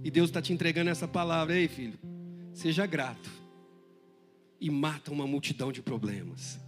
e 0.02 0.10
Deus 0.10 0.30
está 0.30 0.42
te 0.42 0.52
entregando 0.52 0.90
essa 0.90 1.06
palavra. 1.06 1.56
Ei, 1.56 1.68
filho, 1.68 1.98
seja 2.52 2.86
grato 2.86 3.30
e 4.60 4.70
mata 4.70 5.12
uma 5.12 5.26
multidão 5.26 5.70
de 5.70 5.80
problemas. 5.80 6.58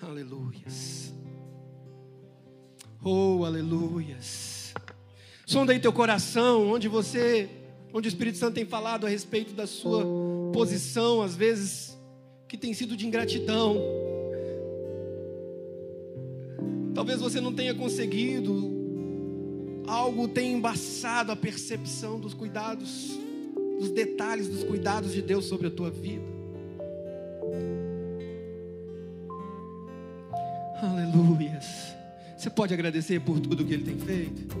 Aleluias. 0.00 1.12
Oh, 3.02 3.44
aleluias. 3.44 4.72
Sonda 5.44 5.72
aí 5.72 5.80
teu 5.80 5.92
coração, 5.92 6.68
onde 6.70 6.88
você, 6.88 7.50
onde 7.92 8.08
o 8.08 8.10
Espírito 8.10 8.38
Santo 8.38 8.54
tem 8.54 8.64
falado 8.64 9.06
a 9.06 9.08
respeito 9.08 9.52
da 9.52 9.66
sua 9.66 10.04
posição, 10.52 11.22
às 11.22 11.36
vezes 11.36 11.96
que 12.48 12.56
tem 12.56 12.72
sido 12.72 12.96
de 12.96 13.06
ingratidão. 13.06 13.76
Talvez 16.96 17.20
você 17.20 17.42
não 17.42 17.52
tenha 17.52 17.74
conseguido, 17.74 18.72
algo 19.86 20.26
tenha 20.26 20.56
embaçado 20.56 21.30
a 21.30 21.36
percepção 21.36 22.18
dos 22.18 22.32
cuidados 22.32 23.10
dos 23.78 23.90
detalhes, 23.90 24.48
dos 24.48 24.64
cuidados 24.64 25.12
de 25.12 25.20
Deus 25.20 25.44
sobre 25.44 25.66
a 25.66 25.70
tua 25.70 25.90
vida. 25.90 26.24
Aleluias. 30.80 31.94
Você 32.34 32.48
pode 32.48 32.72
agradecer 32.72 33.20
por 33.20 33.40
tudo 33.40 33.62
que 33.62 33.74
Ele 33.74 33.84
tem 33.84 33.98
feito? 33.98 34.56